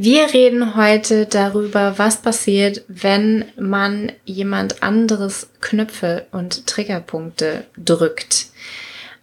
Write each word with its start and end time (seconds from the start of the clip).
Wir 0.00 0.32
reden 0.32 0.76
heute 0.76 1.26
darüber, 1.26 1.98
was 1.98 2.22
passiert, 2.22 2.84
wenn 2.86 3.46
man 3.58 4.12
jemand 4.24 4.80
anderes 4.80 5.50
Knöpfe 5.60 6.28
und 6.30 6.68
Triggerpunkte 6.68 7.64
drückt. 7.76 8.46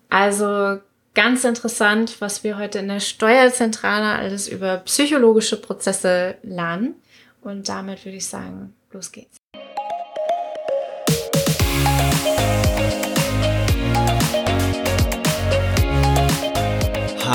Also 0.10 0.82
ganz 1.14 1.46
interessant, 1.46 2.20
was 2.20 2.44
wir 2.44 2.58
heute 2.58 2.80
in 2.80 2.90
der 2.90 3.00
Steuerzentrale 3.00 4.20
alles 4.20 4.50
über 4.50 4.80
psychologische 4.80 5.62
Prozesse 5.62 6.36
lernen. 6.44 6.96
Und 7.40 7.70
damit 7.70 8.04
würde 8.04 8.18
ich 8.18 8.28
sagen, 8.28 8.76
los 8.92 9.14
geht's. 9.14 9.38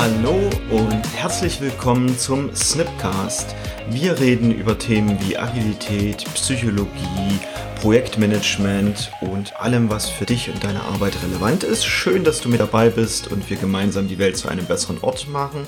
Hallo 0.01 0.49
und 0.71 1.03
herzlich 1.15 1.61
willkommen 1.61 2.17
zum 2.17 2.55
Snipcast. 2.55 3.55
Wir 3.91 4.19
reden 4.19 4.51
über 4.51 4.75
Themen 4.75 5.15
wie 5.21 5.37
Agilität, 5.37 6.25
Psychologie, 6.33 7.39
Projektmanagement 7.81 9.11
und 9.21 9.55
allem, 9.57 9.91
was 9.91 10.09
für 10.09 10.25
dich 10.25 10.49
und 10.49 10.63
deine 10.63 10.81
Arbeit 10.81 11.13
relevant 11.23 11.63
ist. 11.63 11.85
Schön, 11.85 12.23
dass 12.23 12.41
du 12.41 12.49
mit 12.49 12.59
dabei 12.59 12.89
bist 12.89 13.31
und 13.31 13.47
wir 13.47 13.57
gemeinsam 13.57 14.07
die 14.07 14.17
Welt 14.17 14.37
zu 14.37 14.49
einem 14.49 14.65
besseren 14.65 14.97
Ort 15.01 15.29
machen. 15.29 15.67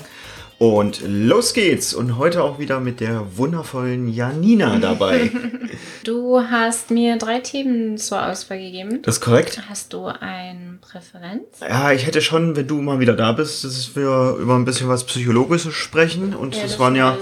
Und 0.58 1.02
los 1.06 1.54
geht's! 1.54 1.94
Und 1.94 2.18
heute 2.18 2.42
auch 2.42 2.58
wieder 2.58 2.80
mit 2.80 2.98
der 2.98 3.36
wundervollen 3.36 4.08
Janina 4.08 4.80
dabei. 4.80 5.30
Du 6.04 6.38
hast 6.38 6.90
mir 6.90 7.16
drei 7.16 7.38
Themen 7.40 7.96
zur 7.96 8.26
Auswahl 8.26 8.58
gegeben. 8.58 9.00
Das 9.02 9.16
ist 9.16 9.20
korrekt. 9.22 9.62
Hast 9.70 9.94
du 9.94 10.04
eine 10.04 10.78
Präferenz? 10.82 11.60
Ja, 11.62 11.92
ich 11.92 12.04
hätte 12.06 12.20
schon, 12.20 12.56
wenn 12.56 12.66
du 12.66 12.82
mal 12.82 13.00
wieder 13.00 13.14
da 13.14 13.32
bist, 13.32 13.64
dass 13.64 13.96
wir 13.96 14.36
über 14.38 14.54
ein 14.54 14.66
bisschen 14.66 14.86
was 14.90 15.04
Psychologisches 15.04 15.72
sprechen. 15.72 16.34
Und 16.34 16.54
Ja, 16.54 16.62
das, 16.62 16.72
das 16.72 16.80
waren 16.80 16.94
ja. 16.94 17.16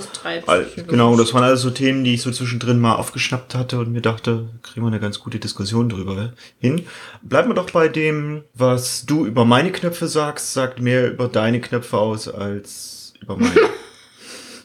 Genau, 0.88 1.16
das 1.16 1.32
waren 1.32 1.44
alles 1.44 1.60
so 1.60 1.70
Themen, 1.70 2.02
die 2.02 2.14
ich 2.14 2.22
so 2.22 2.32
zwischendrin 2.32 2.80
mal 2.80 2.96
aufgeschnappt 2.96 3.54
hatte 3.54 3.78
und 3.78 3.92
mir 3.92 4.02
dachte, 4.02 4.48
kriegen 4.62 4.84
wir 4.84 4.88
eine 4.88 4.98
ganz 4.98 5.20
gute 5.20 5.38
Diskussion 5.38 5.88
drüber 5.88 6.32
hin. 6.58 6.84
Bleiben 7.22 7.50
wir 7.50 7.54
doch 7.54 7.70
bei 7.70 7.86
dem, 7.86 8.42
was 8.52 9.06
du 9.06 9.24
über 9.26 9.44
meine 9.44 9.70
Knöpfe 9.70 10.08
sagst, 10.08 10.54
sagt 10.54 10.80
mehr 10.80 11.12
über 11.12 11.28
deine 11.28 11.60
Knöpfe 11.60 11.98
aus 11.98 12.26
als 12.26 13.14
über 13.20 13.36
meine. 13.36 13.60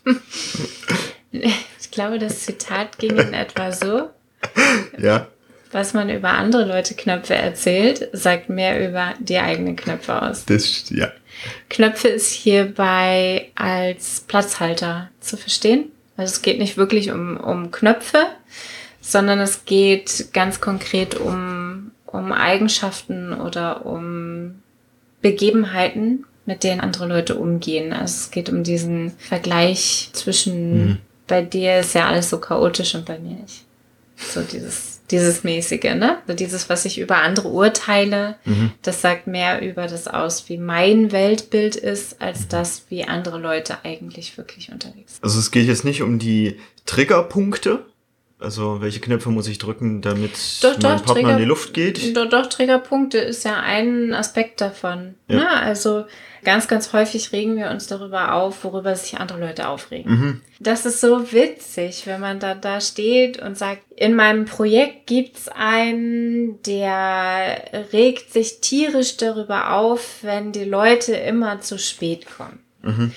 Ich 1.98 2.04
glaube, 2.04 2.20
das 2.20 2.42
Zitat 2.42 3.00
ging 3.00 3.18
in 3.18 3.34
etwa 3.34 3.72
so. 3.72 4.12
ja? 5.00 5.26
Was 5.72 5.96
man 5.96 6.12
über 6.12 6.30
andere 6.30 6.64
Leute 6.64 6.94
Knöpfe 6.94 7.34
erzählt, 7.34 8.10
sagt 8.14 8.50
mehr 8.50 8.88
über 8.88 9.16
die 9.18 9.40
eigenen 9.40 9.76
Knöpfe 9.76 10.22
aus. 10.22 10.46
Das, 10.46 10.92
ja. 10.92 11.12
Knöpfe 11.72 12.10
ist 12.10 12.32
hierbei 12.32 13.50
als 13.56 14.20
Platzhalter 14.28 15.10
zu 15.22 15.38
verstehen. 15.38 15.86
Also 16.18 16.34
es 16.34 16.44
geht 16.44 16.60
nicht 16.60 16.78
wirklich 16.78 17.10
um, 17.10 17.36
um 17.38 17.72
Knöpfe, 17.72 18.28
sondern 19.02 19.40
es 19.40 19.66
geht 19.66 20.28
ganz 20.34 20.62
konkret 20.62 21.16
um, 21.16 21.90
um 22.06 22.32
Eigenschaften 22.32 23.34
oder 23.34 23.88
um 23.88 24.62
Begebenheiten, 25.24 26.26
mit 26.46 26.64
denen 26.64 26.80
andere 26.80 27.08
Leute 27.08 27.34
umgehen. 27.38 27.92
Also 27.92 28.14
es 28.18 28.30
geht 28.30 28.50
um 28.50 28.64
diesen 28.64 29.14
Vergleich 29.18 30.12
zwischen, 30.14 30.90
Mhm. 30.90 30.98
Bei 31.28 31.42
dir 31.42 31.80
ist 31.80 31.94
ja 31.94 32.08
alles 32.08 32.30
so 32.30 32.40
chaotisch 32.40 32.96
und 32.96 33.06
bei 33.06 33.20
mir 33.20 33.36
nicht. 33.36 33.64
So 34.16 34.42
dieses, 34.42 35.02
dieses 35.12 35.44
mäßige, 35.44 35.84
ne? 35.96 36.18
So 36.28 36.34
dieses, 36.34 36.70
was 36.70 36.86
ich 36.86 36.98
über 37.00 37.18
andere 37.18 37.50
urteile, 37.50 38.36
Mhm. 38.46 38.72
das 38.82 39.02
sagt 39.02 39.28
mehr 39.28 39.62
über 39.62 39.86
das 39.88 40.08
aus, 40.08 40.50
wie 40.50 40.58
mein 40.58 41.12
Weltbild 41.12 41.76
ist, 41.76 42.20
als 42.22 42.48
das, 42.48 42.86
wie 42.90 43.04
andere 43.04 43.38
Leute 43.38 43.78
eigentlich 43.84 44.36
wirklich 44.38 44.72
unterwegs 44.72 45.16
sind. 45.16 45.24
Also 45.24 45.40
es 45.40 45.52
geht 45.52 45.68
jetzt 45.68 45.86
nicht 45.86 46.02
um 46.02 46.18
die 46.18 46.58
Triggerpunkte. 46.88 47.86
Also 48.40 48.82
welche 48.82 49.00
Knöpfe 49.00 49.30
muss 49.30 49.48
ich 49.48 49.58
drücken, 49.58 50.02
damit 50.04 50.32
Doch, 50.62 50.72
mein 50.74 50.80
doch, 50.82 51.06
Partner 51.06 51.14
Trigger- 51.14 51.32
in 51.32 51.38
die 51.38 51.46
Luft 51.46 51.74
geht? 51.74 52.16
Doch, 52.16 52.30
doch, 52.30 52.46
Triggerpunkte 52.48 53.18
ist 53.18 53.44
ja 53.46 53.60
ein 53.62 54.14
Aspekt 54.14 54.62
davon. 54.62 55.16
Ja. 55.28 55.36
Ne? 55.38 55.50
Also 55.50 56.06
ganz, 56.48 56.70
ganz 56.70 56.94
häufig 56.94 57.34
regen 57.34 57.58
wir 57.58 57.70
uns 57.72 57.88
darüber 57.88 58.34
auf, 58.34 58.64
worüber 58.64 58.96
sich 58.96 59.20
andere 59.20 59.38
Leute 59.38 59.68
aufregen. 59.68 60.12
Mhm. 60.12 60.42
Das 60.62 60.86
ist 60.86 61.02
so 61.02 61.34
witzig, 61.34 62.08
wenn 62.08 62.22
man 62.22 62.40
da, 62.40 62.56
da 62.56 62.80
steht 62.80 63.42
und 63.42 63.58
sagt, 63.58 63.82
in 63.98 64.16
meinem 64.16 64.46
Projekt 64.46 65.08
gibt's 65.08 65.50
einen, 65.50 66.62
der 66.62 67.64
regt 67.92 68.32
sich 68.32 68.62
tierisch 68.62 69.18
darüber 69.18 69.74
auf, 69.74 70.20
wenn 70.22 70.54
die 70.54 70.64
Leute 70.64 71.18
immer 71.18 71.60
zu 71.60 71.78
spät 71.78 72.26
kommen. 72.26 72.60
Mhm. 72.82 73.12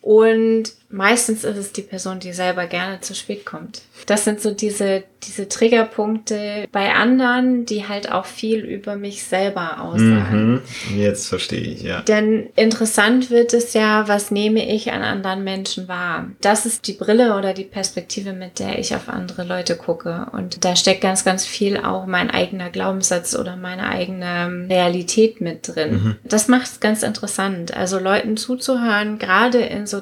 Und 0.00 0.72
meistens 0.88 1.44
ist 1.44 1.56
es 1.56 1.72
die 1.72 1.82
Person, 1.82 2.20
die 2.20 2.32
selber 2.32 2.66
gerne 2.66 3.00
zu 3.00 3.14
spät 3.14 3.44
kommt. 3.44 3.82
Das 4.06 4.24
sind 4.24 4.40
so 4.40 4.52
diese, 4.52 5.04
diese 5.24 5.48
Triggerpunkte 5.48 6.66
bei 6.70 6.92
anderen, 6.94 7.66
die 7.66 7.88
halt 7.88 8.12
auch 8.12 8.26
viel 8.26 8.60
über 8.60 8.96
mich 8.96 9.24
selber 9.24 9.80
aussagen. 9.80 10.62
Mhm. 10.90 10.98
Jetzt 10.98 11.28
verstehe 11.28 11.60
ich, 11.60 11.82
ja. 11.82 12.02
Denn 12.02 12.48
interessant 12.56 13.30
wird 13.30 13.52
es 13.54 13.72
ja, 13.72 14.06
was 14.08 14.30
nehme 14.30 14.68
ich 14.70 14.92
an 14.92 15.02
anderen 15.02 15.44
Menschen 15.44 15.88
wahr? 15.88 16.30
Das 16.40 16.66
ist 16.66 16.86
die 16.86 16.92
Brille 16.92 17.36
oder 17.36 17.52
die 17.52 17.64
Perspektive, 17.64 18.32
mit 18.32 18.58
der 18.58 18.78
ich 18.78 18.94
auf 18.94 19.08
andere 19.08 19.44
Leute 19.44 19.76
gucke. 19.76 20.26
Und 20.32 20.64
da 20.64 20.76
steckt 20.76 21.00
ganz, 21.00 21.24
ganz 21.24 21.44
viel 21.44 21.78
auch 21.78 22.06
mein 22.06 22.30
eigener 22.30 22.70
Glaubenssatz 22.70 23.34
oder 23.34 23.56
meine 23.56 23.88
eigene 23.88 24.66
Realität 24.68 25.40
mit 25.40 25.68
drin. 25.68 26.16
Das 26.24 26.48
macht 26.48 26.66
es 26.66 26.80
ganz 26.80 27.02
interessant. 27.02 27.76
Also 27.76 27.98
Leuten 27.98 28.36
zuzuhören, 28.36 29.18
gerade 29.18 29.58
in 29.58 29.86
so 29.86 30.00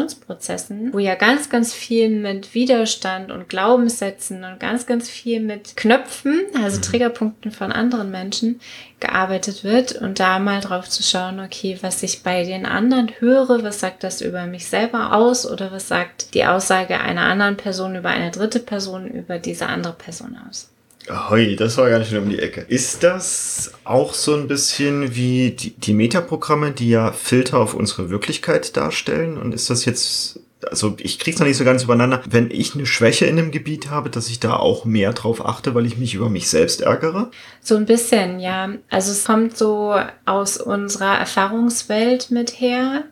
Transformationsprozessen, 0.00 0.92
wo 0.92 0.98
ja 0.98 1.14
ganz, 1.14 1.50
ganz 1.50 1.74
viel 1.74 2.08
mit 2.10 2.54
Widerstand 2.54 3.30
und 3.30 3.48
Glaubenssätzen 3.48 4.44
und 4.44 4.60
ganz, 4.60 4.86
ganz 4.86 5.08
viel 5.08 5.40
mit 5.40 5.76
Knöpfen, 5.76 6.40
also 6.62 6.80
Triggerpunkten 6.80 7.50
von 7.50 7.72
anderen 7.72 8.10
Menschen, 8.10 8.60
gearbeitet 8.98 9.64
wird 9.64 9.92
und 9.92 10.20
da 10.20 10.38
mal 10.38 10.60
drauf 10.60 10.88
zu 10.88 11.02
schauen, 11.02 11.40
okay, 11.40 11.78
was 11.80 12.02
ich 12.02 12.22
bei 12.22 12.44
den 12.44 12.66
anderen 12.66 13.10
höre, 13.18 13.62
was 13.62 13.80
sagt 13.80 14.04
das 14.04 14.20
über 14.20 14.46
mich 14.46 14.66
selber 14.66 15.14
aus 15.14 15.50
oder 15.50 15.72
was 15.72 15.88
sagt 15.88 16.34
die 16.34 16.44
Aussage 16.44 17.00
einer 17.00 17.22
anderen 17.22 17.56
Person 17.56 17.96
über 17.96 18.10
eine 18.10 18.30
dritte 18.30 18.60
Person 18.60 19.08
über 19.08 19.38
diese 19.38 19.66
andere 19.66 19.94
Person 19.94 20.36
aus. 20.48 20.70
Hoi, 21.08 21.56
das 21.56 21.76
war 21.76 21.88
ganz 21.88 22.08
schön 22.08 22.22
um 22.22 22.28
die 22.28 22.38
Ecke. 22.38 22.60
Ist 22.68 23.02
das 23.02 23.72
auch 23.84 24.12
so 24.12 24.34
ein 24.34 24.48
bisschen 24.48 25.14
wie 25.16 25.50
die, 25.50 25.70
die 25.70 25.94
Metaprogramme, 25.94 26.72
die 26.72 26.90
ja 26.90 27.12
Filter 27.12 27.58
auf 27.58 27.74
unsere 27.74 28.10
Wirklichkeit 28.10 28.76
darstellen? 28.76 29.38
Und 29.38 29.54
ist 29.54 29.70
das 29.70 29.86
jetzt, 29.86 30.40
also 30.68 30.94
ich 30.98 31.18
krieg's 31.18 31.38
noch 31.38 31.46
nicht 31.46 31.56
so 31.56 31.64
ganz 31.64 31.82
übereinander, 31.82 32.22
wenn 32.28 32.50
ich 32.50 32.74
eine 32.74 32.86
Schwäche 32.86 33.26
in 33.26 33.38
einem 33.38 33.50
Gebiet 33.50 33.90
habe, 33.90 34.10
dass 34.10 34.28
ich 34.28 34.40
da 34.40 34.54
auch 34.54 34.84
mehr 34.84 35.12
drauf 35.12 35.44
achte, 35.44 35.74
weil 35.74 35.86
ich 35.86 35.96
mich 35.96 36.14
über 36.14 36.28
mich 36.28 36.50
selbst 36.50 36.82
ärgere? 36.82 37.30
So 37.62 37.76
ein 37.76 37.86
bisschen, 37.86 38.38
ja. 38.38 38.68
Also 38.90 39.12
es 39.12 39.24
kommt 39.24 39.56
so 39.56 39.98
aus 40.26 40.58
unserer 40.58 41.18
Erfahrungswelt 41.18 42.30
mit 42.30 42.60
her. 42.60 43.04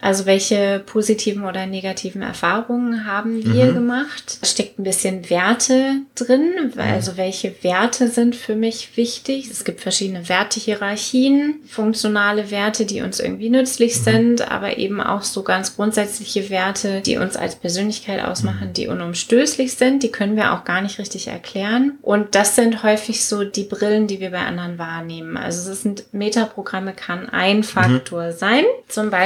Also 0.00 0.26
welche 0.26 0.82
positiven 0.84 1.44
oder 1.44 1.66
negativen 1.66 2.22
Erfahrungen 2.22 3.06
haben 3.06 3.44
wir 3.44 3.72
gemacht? 3.72 4.38
Da 4.40 4.46
steckt 4.46 4.78
ein 4.78 4.84
bisschen 4.84 5.30
Werte 5.30 6.02
drin. 6.14 6.72
Also 6.76 7.16
welche 7.16 7.54
Werte 7.62 8.08
sind 8.08 8.36
für 8.36 8.56
mich 8.56 8.96
wichtig? 8.96 9.50
Es 9.50 9.64
gibt 9.64 9.80
verschiedene 9.80 10.28
Wertehierarchien, 10.28 11.60
funktionale 11.66 12.50
Werte, 12.50 12.84
die 12.84 13.00
uns 13.00 13.20
irgendwie 13.20 13.50
nützlich 13.50 14.00
sind, 14.00 14.50
aber 14.50 14.78
eben 14.78 15.00
auch 15.00 15.22
so 15.22 15.42
ganz 15.42 15.76
grundsätzliche 15.76 16.50
Werte, 16.50 17.00
die 17.00 17.16
uns 17.16 17.36
als 17.36 17.56
Persönlichkeit 17.56 18.24
ausmachen, 18.24 18.72
die 18.72 18.88
unumstößlich 18.88 19.74
sind. 19.74 20.02
Die 20.02 20.10
können 20.10 20.36
wir 20.36 20.52
auch 20.52 20.64
gar 20.64 20.80
nicht 20.80 20.98
richtig 20.98 21.28
erklären. 21.28 21.98
Und 22.02 22.34
das 22.34 22.56
sind 22.56 22.82
häufig 22.82 23.24
so 23.24 23.44
die 23.44 23.64
Brillen, 23.64 24.06
die 24.06 24.20
wir 24.20 24.30
bei 24.30 24.40
anderen 24.40 24.78
wahrnehmen. 24.78 25.36
Also 25.36 25.70
es 25.70 25.82
sind 25.82 26.04
Metaprogramme 26.12 26.92
kann 26.92 27.28
ein 27.28 27.62
Faktor 27.62 28.32
sein. 28.32 28.64
Zum 28.88 29.10
Beispiel, 29.10 29.23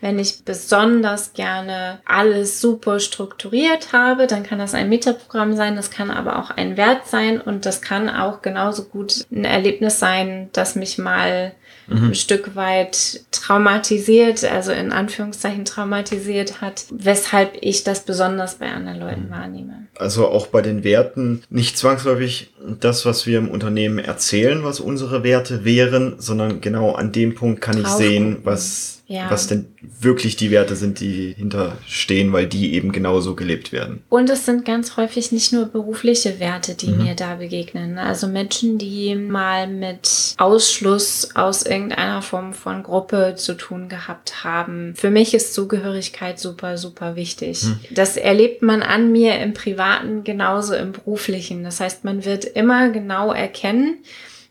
wenn 0.00 0.18
ich 0.18 0.44
besonders 0.44 1.32
gerne 1.32 2.00
alles 2.04 2.60
super 2.60 3.00
strukturiert 3.00 3.92
habe, 3.92 4.26
dann 4.26 4.42
kann 4.42 4.58
das 4.58 4.74
ein 4.74 4.88
Metaprogramm 4.88 5.56
sein. 5.56 5.76
Das 5.76 5.90
kann 5.90 6.10
aber 6.10 6.38
auch 6.38 6.50
ein 6.50 6.76
Wert 6.76 7.06
sein 7.06 7.40
und 7.40 7.66
das 7.66 7.82
kann 7.82 8.08
auch 8.08 8.42
genauso 8.42 8.84
gut 8.84 9.26
ein 9.30 9.44
Erlebnis 9.44 9.98
sein, 9.98 10.48
das 10.52 10.76
mich 10.76 10.98
mal 10.98 11.52
ein 11.88 12.14
Stück 12.14 12.56
weit 12.56 13.20
traumatisiert, 13.30 14.44
also 14.44 14.72
in 14.72 14.92
Anführungszeichen 14.92 15.64
traumatisiert 15.64 16.60
hat, 16.60 16.84
weshalb 16.90 17.56
ich 17.60 17.84
das 17.84 18.04
besonders 18.04 18.56
bei 18.56 18.72
anderen 18.72 18.98
Leuten 18.98 19.30
wahrnehme. 19.30 19.86
Also 19.94 20.26
auch 20.26 20.48
bei 20.48 20.62
den 20.62 20.82
Werten 20.82 21.42
nicht 21.48 21.78
zwangsläufig 21.78 22.52
das, 22.80 23.06
was 23.06 23.26
wir 23.26 23.38
im 23.38 23.48
Unternehmen 23.48 23.98
erzählen, 23.98 24.64
was 24.64 24.80
unsere 24.80 25.22
Werte 25.22 25.64
wären, 25.64 26.16
sondern 26.18 26.60
genau 26.60 26.92
an 26.92 27.12
dem 27.12 27.34
Punkt 27.34 27.60
kann 27.60 27.78
ich 27.78 27.84
Drauf 27.84 27.98
sehen, 27.98 28.38
was 28.42 28.95
ja. 29.06 29.30
was 29.30 29.46
denn 29.46 29.66
wirklich 30.00 30.36
die 30.36 30.50
Werte 30.50 30.74
sind, 30.74 31.00
die 31.00 31.34
hinterstehen, 31.36 32.32
weil 32.32 32.46
die 32.46 32.74
eben 32.74 32.90
genauso 32.90 33.36
gelebt 33.36 33.72
werden. 33.72 34.02
Und 34.08 34.28
es 34.30 34.44
sind 34.44 34.64
ganz 34.64 34.96
häufig 34.96 35.30
nicht 35.30 35.52
nur 35.52 35.66
berufliche 35.66 36.40
Werte, 36.40 36.74
die 36.74 36.88
mhm. 36.88 37.04
mir 37.04 37.14
da 37.14 37.36
begegnen. 37.36 37.98
Also 37.98 38.26
Menschen, 38.26 38.78
die 38.78 39.14
mal 39.14 39.68
mit 39.68 40.34
Ausschluss 40.38 41.30
aus 41.34 41.64
irgendeiner 41.64 42.20
Form 42.20 42.52
von 42.52 42.82
Gruppe 42.82 43.34
zu 43.36 43.54
tun 43.54 43.88
gehabt 43.88 44.42
haben. 44.42 44.94
Für 44.96 45.10
mich 45.10 45.34
ist 45.34 45.54
Zugehörigkeit 45.54 46.40
super, 46.40 46.76
super 46.76 47.14
wichtig. 47.14 47.62
Mhm. 47.62 47.78
Das 47.90 48.16
erlebt 48.16 48.62
man 48.62 48.82
an 48.82 49.12
mir 49.12 49.38
im 49.38 49.54
Privaten 49.54 50.24
genauso 50.24 50.74
im 50.74 50.92
Beruflichen. 50.92 51.62
Das 51.62 51.78
heißt, 51.78 52.04
man 52.04 52.24
wird 52.24 52.44
immer 52.44 52.90
genau 52.90 53.32
erkennen, 53.32 53.98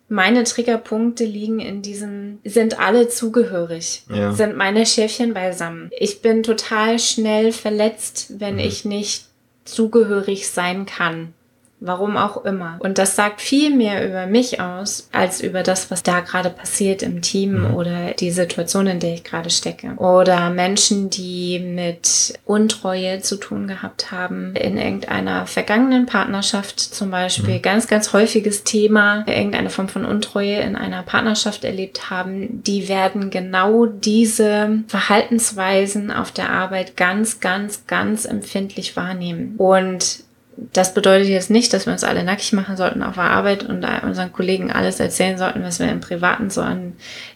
meine 0.07 0.43
Triggerpunkte 0.43 1.25
liegen 1.25 1.59
in 1.59 1.81
diesem, 1.81 2.39
sind 2.43 2.79
alle 2.79 3.09
zugehörig, 3.09 4.03
ja. 4.09 4.33
sind 4.33 4.55
meine 4.55 4.85
Schäfchen 4.85 5.33
beisammen. 5.33 5.89
Ich 5.97 6.21
bin 6.21 6.43
total 6.43 6.99
schnell 6.99 7.51
verletzt, 7.51 8.39
wenn 8.39 8.55
mhm. 8.55 8.59
ich 8.61 8.85
nicht 8.85 9.25
zugehörig 9.65 10.47
sein 10.47 10.85
kann. 10.85 11.33
Warum 11.81 12.15
auch 12.15 12.45
immer. 12.45 12.77
Und 12.79 12.97
das 12.97 13.15
sagt 13.17 13.41
viel 13.41 13.75
mehr 13.75 14.07
über 14.07 14.27
mich 14.27 14.61
aus, 14.61 15.09
als 15.11 15.41
über 15.41 15.61
das, 15.61 15.91
was 15.91 16.03
da 16.03 16.21
gerade 16.21 16.49
passiert 16.49 17.03
im 17.03 17.21
Team 17.21 17.67
mhm. 17.69 17.75
oder 17.75 18.11
die 18.13 18.31
Situation, 18.31 18.87
in 18.87 19.01
der 19.01 19.13
ich 19.15 19.25
gerade 19.25 19.49
stecke. 19.49 19.93
Oder 19.97 20.49
Menschen, 20.51 21.09
die 21.09 21.59
mit 21.59 22.33
Untreue 22.45 23.19
zu 23.19 23.35
tun 23.35 23.67
gehabt 23.67 24.11
haben, 24.11 24.55
in 24.55 24.77
irgendeiner 24.77 25.47
vergangenen 25.47 26.05
Partnerschaft 26.05 26.79
zum 26.79 27.11
Beispiel. 27.11 27.55
Mhm. 27.55 27.61
Ganz, 27.61 27.87
ganz 27.87 28.13
häufiges 28.13 28.63
Thema, 28.63 29.25
irgendeine 29.27 29.69
Form 29.69 29.89
von 29.89 30.05
Untreue 30.05 30.61
in 30.61 30.77
einer 30.77 31.03
Partnerschaft 31.03 31.65
erlebt 31.65 32.09
haben. 32.09 32.63
Die 32.63 32.87
werden 32.87 33.29
genau 33.29 33.85
diese 33.85 34.83
Verhaltensweisen 34.87 36.09
auf 36.09 36.31
der 36.31 36.51
Arbeit 36.51 36.95
ganz, 36.95 37.41
ganz, 37.41 37.85
ganz 37.85 38.23
empfindlich 38.23 38.95
wahrnehmen. 38.95 39.55
Und 39.57 40.23
das 40.57 40.93
bedeutet 40.93 41.27
jetzt 41.27 41.49
nicht, 41.49 41.73
dass 41.73 41.85
wir 41.85 41.93
uns 41.93 42.03
alle 42.03 42.23
nackig 42.23 42.53
machen 42.53 42.77
sollten 42.77 43.03
auf 43.03 43.15
der 43.15 43.23
Arbeit 43.25 43.63
und 43.63 43.85
unseren 44.03 44.31
Kollegen 44.31 44.71
alles 44.71 44.99
erzählen 44.99 45.37
sollten, 45.37 45.63
was 45.63 45.79
wir 45.79 45.89
im 45.89 45.99
Privaten 45.99 46.49
so 46.49 46.61
an 46.61 46.93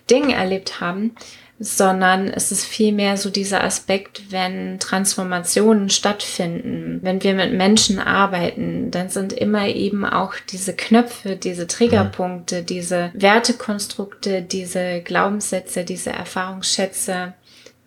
Dingen 0.10 0.30
erlebt 0.30 0.80
haben, 0.80 1.16
sondern 1.60 2.30
es 2.30 2.54
ist 2.54 2.66
vielmehr 2.66 3.18
so 3.18 3.30
dieser 3.30 3.64
Aspekt, 3.64 4.32
wenn 4.32 4.80
Transformationen 4.80 5.90
stattfinden, 5.90 7.00
wenn 7.02 7.22
wir 7.22 7.34
mit 7.34 7.52
Menschen 7.52 8.00
arbeiten, 8.00 8.92
dann 8.92 9.10
sind 9.10 9.34
immer 9.34 9.68
eben 9.68 10.06
auch 10.06 10.36
diese 10.50 10.74
Knöpfe, 10.74 11.36
diese 11.36 11.68
Triggerpunkte, 11.68 12.64
diese 12.64 13.12
Wertekonstrukte, 13.14 14.42
diese 14.42 15.02
Glaubenssätze, 15.02 15.84
diese 15.84 16.12
Erfahrungsschätze, 16.12 17.34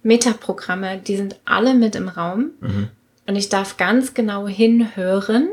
Metaprogramme, 0.03 0.99
die 0.99 1.17
sind 1.17 1.41
alle 1.47 1.73
mit 1.73 1.95
im 1.95 2.09
Raum. 2.09 2.51
Mhm. 2.61 2.89
Und 3.27 3.37
ich 3.37 3.49
darf 3.49 3.77
ganz 3.77 4.15
genau 4.15 4.49
hinhören, 4.49 5.49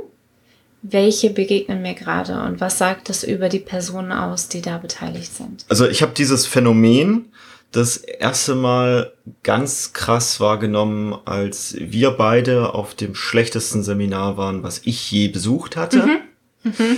welche 0.81 1.30
begegnen 1.30 1.81
mir 1.81 1.94
gerade 1.94 2.42
und 2.42 2.62
was 2.62 2.77
sagt 2.77 3.10
das 3.10 3.24
über 3.24 3.50
die 3.50 3.60
Personen 3.60 4.12
aus, 4.12 4.48
die 4.48 4.62
da 4.62 4.77
beteiligt 4.77 5.36
sind. 5.36 5.66
Also 5.68 5.88
ich 5.88 6.01
habe 6.01 6.13
dieses 6.13 6.45
Phänomen 6.45 7.25
das 7.71 7.98
erste 7.98 8.56
Mal 8.56 9.13
ganz 9.44 9.94
krass 9.94 10.39
wahrgenommen, 10.39 11.16
als 11.25 11.75
wir 11.80 12.12
beide 12.12 12.74
auf 12.74 12.95
dem 12.95 13.13
schlechtesten 13.13 13.83
Seminar 13.83 14.38
waren, 14.38 14.63
was 14.63 14.81
ich 14.86 15.12
je 15.12 15.27
besucht 15.27 15.75
hatte. 15.75 16.06
Mhm. 16.06 16.19
Mhm. 16.63 16.98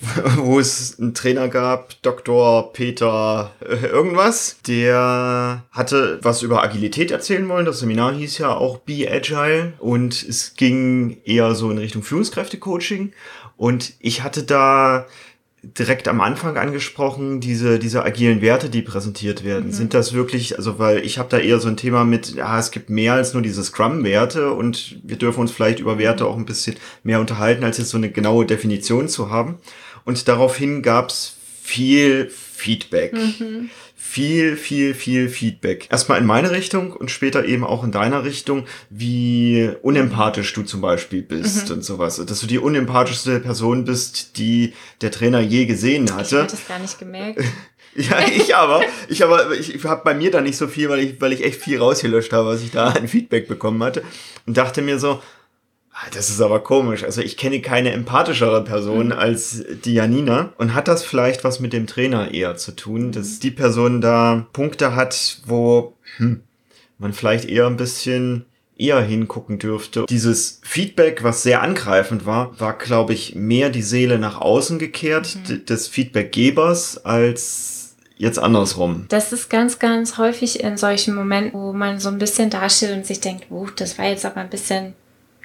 wo 0.36 0.58
es 0.58 0.98
einen 0.98 1.14
Trainer 1.14 1.48
gab, 1.48 2.00
Dr. 2.02 2.72
Peter 2.72 3.52
äh, 3.60 3.86
irgendwas, 3.86 4.56
der 4.66 5.64
hatte 5.70 6.18
was 6.22 6.42
über 6.42 6.62
Agilität 6.62 7.10
erzählen 7.10 7.46
wollen. 7.48 7.66
Das 7.66 7.80
Seminar 7.80 8.14
hieß 8.14 8.38
ja 8.38 8.54
auch 8.54 8.78
Be 8.78 9.08
Agile 9.10 9.74
und 9.78 10.22
es 10.22 10.54
ging 10.54 11.18
eher 11.24 11.54
so 11.54 11.70
in 11.70 11.78
Richtung 11.78 12.02
Führungskräfte-Coaching. 12.02 13.12
Und 13.56 13.92
ich 14.00 14.22
hatte 14.22 14.42
da 14.42 15.06
direkt 15.62 16.08
am 16.08 16.20
Anfang 16.22 16.56
angesprochen, 16.56 17.40
diese, 17.40 17.78
diese 17.78 18.02
agilen 18.02 18.40
Werte, 18.40 18.70
die 18.70 18.80
präsentiert 18.80 19.44
werden. 19.44 19.66
Mhm. 19.66 19.72
Sind 19.72 19.94
das 19.94 20.14
wirklich, 20.14 20.56
also 20.56 20.78
weil 20.78 21.04
ich 21.04 21.18
habe 21.18 21.28
da 21.28 21.38
eher 21.38 21.60
so 21.60 21.68
ein 21.68 21.76
Thema 21.76 22.04
mit, 22.04 22.34
ja, 22.34 22.58
es 22.58 22.70
gibt 22.70 22.88
mehr 22.88 23.14
als 23.14 23.34
nur 23.34 23.42
diese 23.42 23.62
Scrum-Werte 23.62 24.52
und 24.52 24.98
wir 25.02 25.16
dürfen 25.16 25.40
uns 25.40 25.50
vielleicht 25.50 25.80
über 25.80 25.98
Werte 25.98 26.26
auch 26.26 26.36
ein 26.36 26.46
bisschen 26.46 26.76
mehr 27.02 27.20
unterhalten, 27.20 27.64
als 27.64 27.76
jetzt 27.76 27.90
so 27.90 27.98
eine 27.98 28.10
genaue 28.10 28.46
Definition 28.46 29.08
zu 29.08 29.30
haben. 29.30 29.58
Und 30.04 30.28
daraufhin 30.28 30.82
gab's 30.82 31.36
viel 31.62 32.30
Feedback. 32.30 33.12
Mhm. 33.12 33.70
Viel, 33.96 34.56
viel, 34.56 34.94
viel 34.94 35.28
Feedback. 35.28 35.86
Erstmal 35.90 36.18
in 36.18 36.26
meine 36.26 36.50
Richtung 36.50 36.92
und 36.92 37.12
später 37.12 37.44
eben 37.44 37.62
auch 37.64 37.84
in 37.84 37.92
deiner 37.92 38.24
Richtung, 38.24 38.66
wie 38.88 39.70
unempathisch 39.82 40.52
du 40.52 40.62
zum 40.64 40.80
Beispiel 40.80 41.22
bist 41.22 41.68
mhm. 41.68 41.76
und 41.76 41.84
sowas. 41.84 42.16
Dass 42.16 42.40
du 42.40 42.46
die 42.48 42.58
unempathischste 42.58 43.38
Person 43.38 43.84
bist, 43.84 44.36
die 44.36 44.72
der 45.00 45.12
Trainer 45.12 45.40
je 45.40 45.66
gesehen 45.66 46.12
hatte. 46.12 46.36
Ich 46.36 46.42
hatte 46.42 46.56
das 46.56 46.66
gar 46.68 46.78
nicht 46.78 46.98
gemerkt. 46.98 47.44
Ja, 47.96 48.20
ich 48.20 48.54
aber. 48.54 48.82
Ich 49.08 49.24
aber, 49.24 49.50
ich, 49.50 49.74
ich 49.74 49.84
habe 49.84 50.02
bei 50.04 50.14
mir 50.14 50.30
da 50.30 50.40
nicht 50.40 50.56
so 50.56 50.68
viel, 50.68 50.88
weil 50.88 51.00
ich, 51.00 51.20
weil 51.20 51.32
ich 51.32 51.44
echt 51.44 51.60
viel 51.60 51.76
rausgelöscht 51.76 52.32
habe, 52.32 52.46
was 52.46 52.62
ich 52.62 52.70
da 52.70 52.90
an 52.90 53.08
Feedback 53.08 53.48
bekommen 53.48 53.82
hatte. 53.82 54.04
Und 54.46 54.56
dachte 54.56 54.80
mir 54.80 55.00
so, 55.00 55.20
das 56.14 56.30
ist 56.30 56.40
aber 56.40 56.60
komisch. 56.60 57.04
Also 57.04 57.20
ich 57.20 57.36
kenne 57.36 57.60
keine 57.60 57.92
empathischere 57.92 58.64
Person 58.64 59.06
mhm. 59.06 59.12
als 59.12 59.64
die 59.84 59.94
Janina. 59.94 60.52
Und 60.56 60.74
hat 60.74 60.88
das 60.88 61.04
vielleicht 61.04 61.44
was 61.44 61.60
mit 61.60 61.72
dem 61.72 61.86
Trainer 61.86 62.32
eher 62.32 62.56
zu 62.56 62.72
tun, 62.72 63.08
mhm. 63.08 63.12
dass 63.12 63.38
die 63.38 63.50
Person 63.50 64.00
da 64.00 64.46
Punkte 64.52 64.94
hat, 64.94 65.40
wo 65.46 65.94
hm, 66.16 66.42
man 66.98 67.12
vielleicht 67.12 67.46
eher 67.46 67.66
ein 67.66 67.76
bisschen 67.76 68.46
eher 68.76 69.02
hingucken 69.02 69.58
dürfte. 69.58 70.06
Dieses 70.08 70.60
Feedback, 70.64 71.22
was 71.22 71.42
sehr 71.42 71.62
angreifend 71.62 72.24
war, 72.24 72.58
war, 72.58 72.78
glaube 72.78 73.12
ich, 73.12 73.34
mehr 73.34 73.68
die 73.68 73.82
Seele 73.82 74.18
nach 74.18 74.40
außen 74.40 74.78
gekehrt 74.78 75.36
mhm. 75.48 75.66
des 75.66 75.86
Feedbackgebers 75.88 77.04
als 77.04 77.96
jetzt 78.16 78.38
andersrum. 78.38 79.06
Das 79.08 79.32
ist 79.32 79.50
ganz, 79.50 79.78
ganz 79.78 80.18
häufig 80.18 80.60
in 80.60 80.76
solchen 80.76 81.14
Momenten, 81.14 81.60
wo 81.60 81.72
man 81.72 82.00
so 82.00 82.08
ein 82.08 82.18
bisschen 82.18 82.50
dasteht 82.50 82.92
und 82.92 83.06
sich 83.06 83.20
denkt, 83.20 83.50
uh, 83.50 83.68
das 83.76 83.98
war 83.98 84.06
jetzt 84.06 84.24
aber 84.24 84.40
ein 84.40 84.50
bisschen 84.50 84.94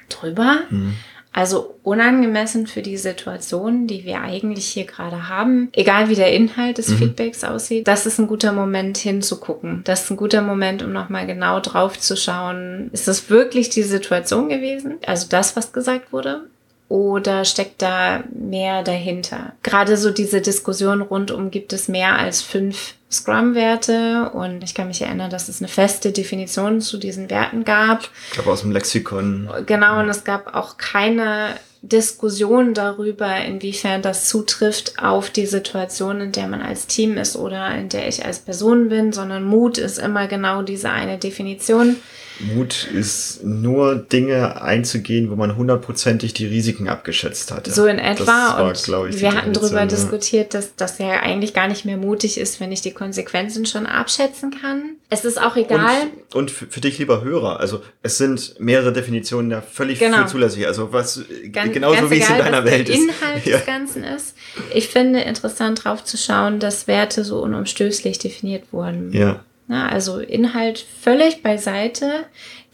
drüber. 0.08 0.60
Mhm. 0.70 0.94
Also 1.36 1.74
unangemessen 1.82 2.66
für 2.66 2.80
die 2.80 2.96
Situation, 2.96 3.86
die 3.86 4.06
wir 4.06 4.22
eigentlich 4.22 4.68
hier 4.68 4.86
gerade 4.86 5.28
haben. 5.28 5.68
Egal 5.72 6.08
wie 6.08 6.14
der 6.14 6.32
Inhalt 6.32 6.78
des 6.78 6.88
mhm. 6.88 6.96
Feedbacks 6.96 7.44
aussieht, 7.44 7.86
das 7.86 8.06
ist 8.06 8.18
ein 8.18 8.26
guter 8.26 8.52
Moment 8.52 8.96
hinzugucken. 8.96 9.82
Das 9.84 10.04
ist 10.04 10.10
ein 10.10 10.16
guter 10.16 10.40
Moment, 10.40 10.82
um 10.82 10.94
nochmal 10.94 11.26
genau 11.26 11.60
drauf 11.60 11.98
zu 11.98 12.16
schauen. 12.16 12.88
Ist 12.92 13.06
das 13.06 13.28
wirklich 13.28 13.68
die 13.68 13.82
Situation 13.82 14.48
gewesen? 14.48 14.94
Also 15.06 15.26
das, 15.28 15.56
was 15.56 15.74
gesagt 15.74 16.10
wurde? 16.10 16.46
Oder 16.88 17.44
steckt 17.44 17.82
da 17.82 18.22
mehr 18.32 18.82
dahinter? 18.84 19.54
Gerade 19.62 19.96
so 19.96 20.10
diese 20.10 20.40
Diskussion 20.40 21.02
rund 21.02 21.32
um, 21.32 21.50
gibt 21.50 21.72
es 21.72 21.88
mehr 21.88 22.16
als 22.16 22.42
fünf 22.42 22.94
Scrum-Werte 23.10 24.30
und 24.32 24.62
ich 24.62 24.74
kann 24.74 24.88
mich 24.88 25.02
erinnern, 25.02 25.30
dass 25.30 25.48
es 25.48 25.60
eine 25.60 25.68
feste 25.68 26.12
Definition 26.12 26.80
zu 26.80 26.98
diesen 26.98 27.28
Werten 27.28 27.64
gab. 27.64 28.08
Ich 28.28 28.34
glaube 28.34 28.50
aus 28.50 28.60
dem 28.60 28.72
Lexikon. 28.72 29.48
Genau, 29.66 30.00
und 30.00 30.08
es 30.08 30.22
gab 30.24 30.54
auch 30.54 30.76
keine 30.76 31.56
Diskussion 31.82 32.74
darüber, 32.74 33.36
inwiefern 33.36 34.02
das 34.02 34.28
zutrifft 34.28 34.98
auf 34.98 35.30
die 35.30 35.46
Situation, 35.46 36.20
in 36.20 36.32
der 36.32 36.48
man 36.48 36.60
als 36.60 36.86
Team 36.86 37.16
ist 37.16 37.36
oder 37.36 37.74
in 37.76 37.88
der 37.88 38.08
ich 38.08 38.24
als 38.24 38.40
Person 38.40 38.88
bin, 38.88 39.12
sondern 39.12 39.44
Mut 39.44 39.78
ist 39.78 39.98
immer 39.98 40.26
genau 40.26 40.62
diese 40.62 40.90
eine 40.90 41.18
Definition. 41.18 41.96
Mut 42.40 42.88
ist 42.92 43.44
nur 43.44 43.96
Dinge 43.96 44.60
einzugehen, 44.60 45.30
wo 45.30 45.36
man 45.36 45.56
hundertprozentig 45.56 46.34
die 46.34 46.46
Risiken 46.46 46.88
abgeschätzt 46.88 47.50
hat. 47.50 47.66
So 47.66 47.86
in 47.86 47.98
etwa. 47.98 48.26
War, 48.26 48.64
und 48.64 49.08
ich, 49.08 49.20
wir 49.20 49.34
hatten 49.34 49.52
darüber 49.52 49.86
diskutiert, 49.86 50.54
dass 50.54 50.76
das 50.76 50.98
ja 50.98 51.20
eigentlich 51.20 51.54
gar 51.54 51.68
nicht 51.68 51.84
mehr 51.84 51.96
mutig 51.96 52.38
ist, 52.38 52.60
wenn 52.60 52.72
ich 52.72 52.82
die 52.82 52.92
Konsequenzen 52.92 53.64
schon 53.64 53.86
abschätzen 53.86 54.54
kann. 54.60 54.96
Es 55.08 55.24
ist 55.24 55.40
auch 55.40 55.56
egal. 55.56 56.02
Und, 56.32 56.34
und 56.34 56.50
für, 56.50 56.80
dich, 56.80 56.98
lieber 56.98 57.22
Hörer, 57.22 57.60
also 57.60 57.82
es 58.02 58.18
sind 58.18 58.56
mehrere 58.58 58.92
Definitionen 58.92 59.50
ja 59.50 59.60
völlig 59.60 59.98
genau. 59.98 60.22
für 60.22 60.26
zulässig. 60.26 60.66
Also 60.66 60.92
was 60.92 61.22
ganz, 61.52 61.72
genauso 61.72 62.00
ganz 62.00 62.10
wie 62.10 62.16
egal, 62.16 62.32
es 62.32 62.36
in 62.36 62.44
deiner 62.44 62.64
Welt 62.64 62.88
ist. 62.88 62.98
Inhalt 62.98 63.46
ja. 63.46 63.56
des 63.58 63.66
Ganzen 63.66 64.04
ist. 64.04 64.34
Ich 64.74 64.88
finde 64.88 65.20
interessant 65.20 65.84
drauf 65.84 66.04
zu 66.04 66.16
schauen, 66.16 66.58
dass 66.58 66.86
Werte 66.86 67.24
so 67.24 67.40
unumstößlich 67.40 68.18
definiert 68.18 68.64
wurden. 68.72 69.12
Ja. 69.12 69.44
Na, 69.68 69.88
also 69.88 70.18
Inhalt 70.18 70.78
völlig 70.78 71.42
beiseite. 71.42 72.24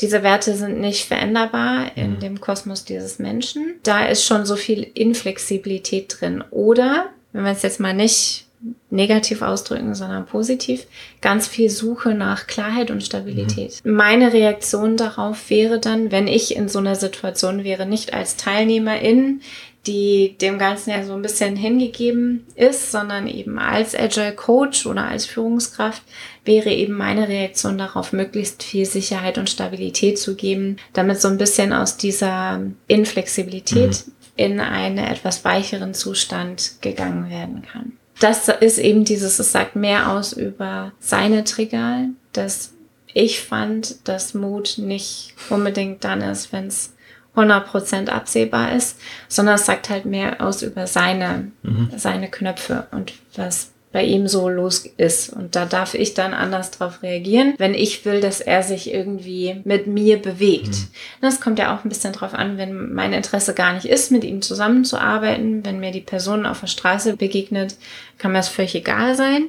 Diese 0.00 0.22
Werte 0.22 0.54
sind 0.54 0.80
nicht 0.80 1.06
veränderbar 1.06 1.96
in 1.96 2.14
mhm. 2.14 2.20
dem 2.20 2.40
Kosmos 2.40 2.84
dieses 2.84 3.18
Menschen. 3.18 3.74
Da 3.82 4.06
ist 4.06 4.24
schon 4.24 4.44
so 4.44 4.56
viel 4.56 4.86
Inflexibilität 4.94 6.16
drin. 6.20 6.44
Oder, 6.50 7.06
wenn 7.32 7.44
wir 7.44 7.52
es 7.52 7.62
jetzt 7.62 7.80
mal 7.80 7.94
nicht 7.94 8.46
negativ 8.90 9.42
ausdrücken, 9.42 9.94
sondern 9.94 10.26
positiv, 10.26 10.86
ganz 11.20 11.48
viel 11.48 11.68
Suche 11.68 12.14
nach 12.14 12.46
Klarheit 12.46 12.90
und 12.90 13.02
Stabilität. 13.02 13.80
Mhm. 13.84 13.94
Meine 13.94 14.32
Reaktion 14.32 14.96
darauf 14.96 15.50
wäre 15.50 15.80
dann, 15.80 16.12
wenn 16.12 16.28
ich 16.28 16.54
in 16.54 16.68
so 16.68 16.78
einer 16.78 16.94
Situation 16.94 17.64
wäre, 17.64 17.86
nicht 17.86 18.14
als 18.14 18.36
Teilnehmerin, 18.36 19.40
die 19.86 20.36
dem 20.40 20.58
Ganzen 20.58 20.90
ja 20.90 21.04
so 21.04 21.12
ein 21.14 21.22
bisschen 21.22 21.56
hingegeben 21.56 22.46
ist, 22.54 22.92
sondern 22.92 23.26
eben 23.26 23.58
als 23.58 23.96
Agile 23.96 24.32
Coach 24.32 24.86
oder 24.86 25.06
als 25.06 25.26
Führungskraft 25.26 26.02
wäre 26.44 26.70
eben 26.70 26.94
meine 26.94 27.28
Reaktion 27.28 27.78
darauf, 27.78 28.12
möglichst 28.12 28.62
viel 28.62 28.84
Sicherheit 28.84 29.38
und 29.38 29.50
Stabilität 29.50 30.18
zu 30.18 30.36
geben, 30.36 30.76
damit 30.92 31.20
so 31.20 31.28
ein 31.28 31.38
bisschen 31.38 31.72
aus 31.72 31.96
dieser 31.96 32.60
Inflexibilität 32.86 34.06
mhm. 34.06 34.12
in 34.36 34.60
einen 34.60 34.98
etwas 34.98 35.44
weicheren 35.44 35.94
Zustand 35.94 36.80
gegangen 36.80 37.28
werden 37.28 37.62
kann. 37.62 37.92
Das 38.20 38.48
ist 38.48 38.78
eben 38.78 39.04
dieses, 39.04 39.40
es 39.40 39.50
sagt 39.50 39.74
mehr 39.74 40.12
aus 40.12 40.32
über 40.32 40.92
seine 41.00 41.42
Trigger, 41.42 42.06
dass 42.32 42.72
ich 43.14 43.40
fand, 43.40 44.08
dass 44.08 44.32
Mut 44.32 44.78
nicht 44.78 45.34
unbedingt 45.50 46.04
dann 46.04 46.22
ist, 46.22 46.52
wenn 46.52 46.68
es 46.68 46.92
100% 47.34 48.08
absehbar 48.08 48.72
ist, 48.72 48.98
sondern 49.28 49.54
es 49.54 49.66
sagt 49.66 49.88
halt 49.88 50.04
mehr 50.04 50.40
aus 50.40 50.62
über 50.62 50.86
seine, 50.86 51.50
mhm. 51.62 51.90
seine 51.96 52.30
Knöpfe 52.30 52.86
und 52.90 53.14
was 53.36 53.72
bei 53.92 54.04
ihm 54.04 54.26
so 54.26 54.48
los 54.48 54.86
ist. 54.96 55.30
Und 55.32 55.54
da 55.54 55.66
darf 55.66 55.94
ich 55.94 56.14
dann 56.14 56.32
anders 56.32 56.70
drauf 56.70 57.02
reagieren, 57.02 57.54
wenn 57.58 57.74
ich 57.74 58.04
will, 58.04 58.20
dass 58.20 58.40
er 58.40 58.62
sich 58.62 58.92
irgendwie 58.92 59.60
mit 59.64 59.86
mir 59.86 60.16
bewegt. 60.16 60.68
Mhm. 60.68 60.88
Das 61.20 61.40
kommt 61.40 61.58
ja 61.58 61.76
auch 61.76 61.84
ein 61.84 61.90
bisschen 61.90 62.14
drauf 62.14 62.34
an, 62.34 62.56
wenn 62.56 62.92
mein 62.94 63.12
Interesse 63.12 63.54
gar 63.54 63.74
nicht 63.74 63.84
ist, 63.84 64.10
mit 64.10 64.24
ihm 64.24 64.40
zusammenzuarbeiten. 64.40 65.64
Wenn 65.64 65.78
mir 65.78 65.92
die 65.92 66.00
Person 66.00 66.46
auf 66.46 66.60
der 66.60 66.66
Straße 66.68 67.16
begegnet, 67.16 67.76
kann 68.18 68.32
mir 68.32 68.38
das 68.38 68.48
völlig 68.48 68.74
egal 68.74 69.14
sein. 69.14 69.48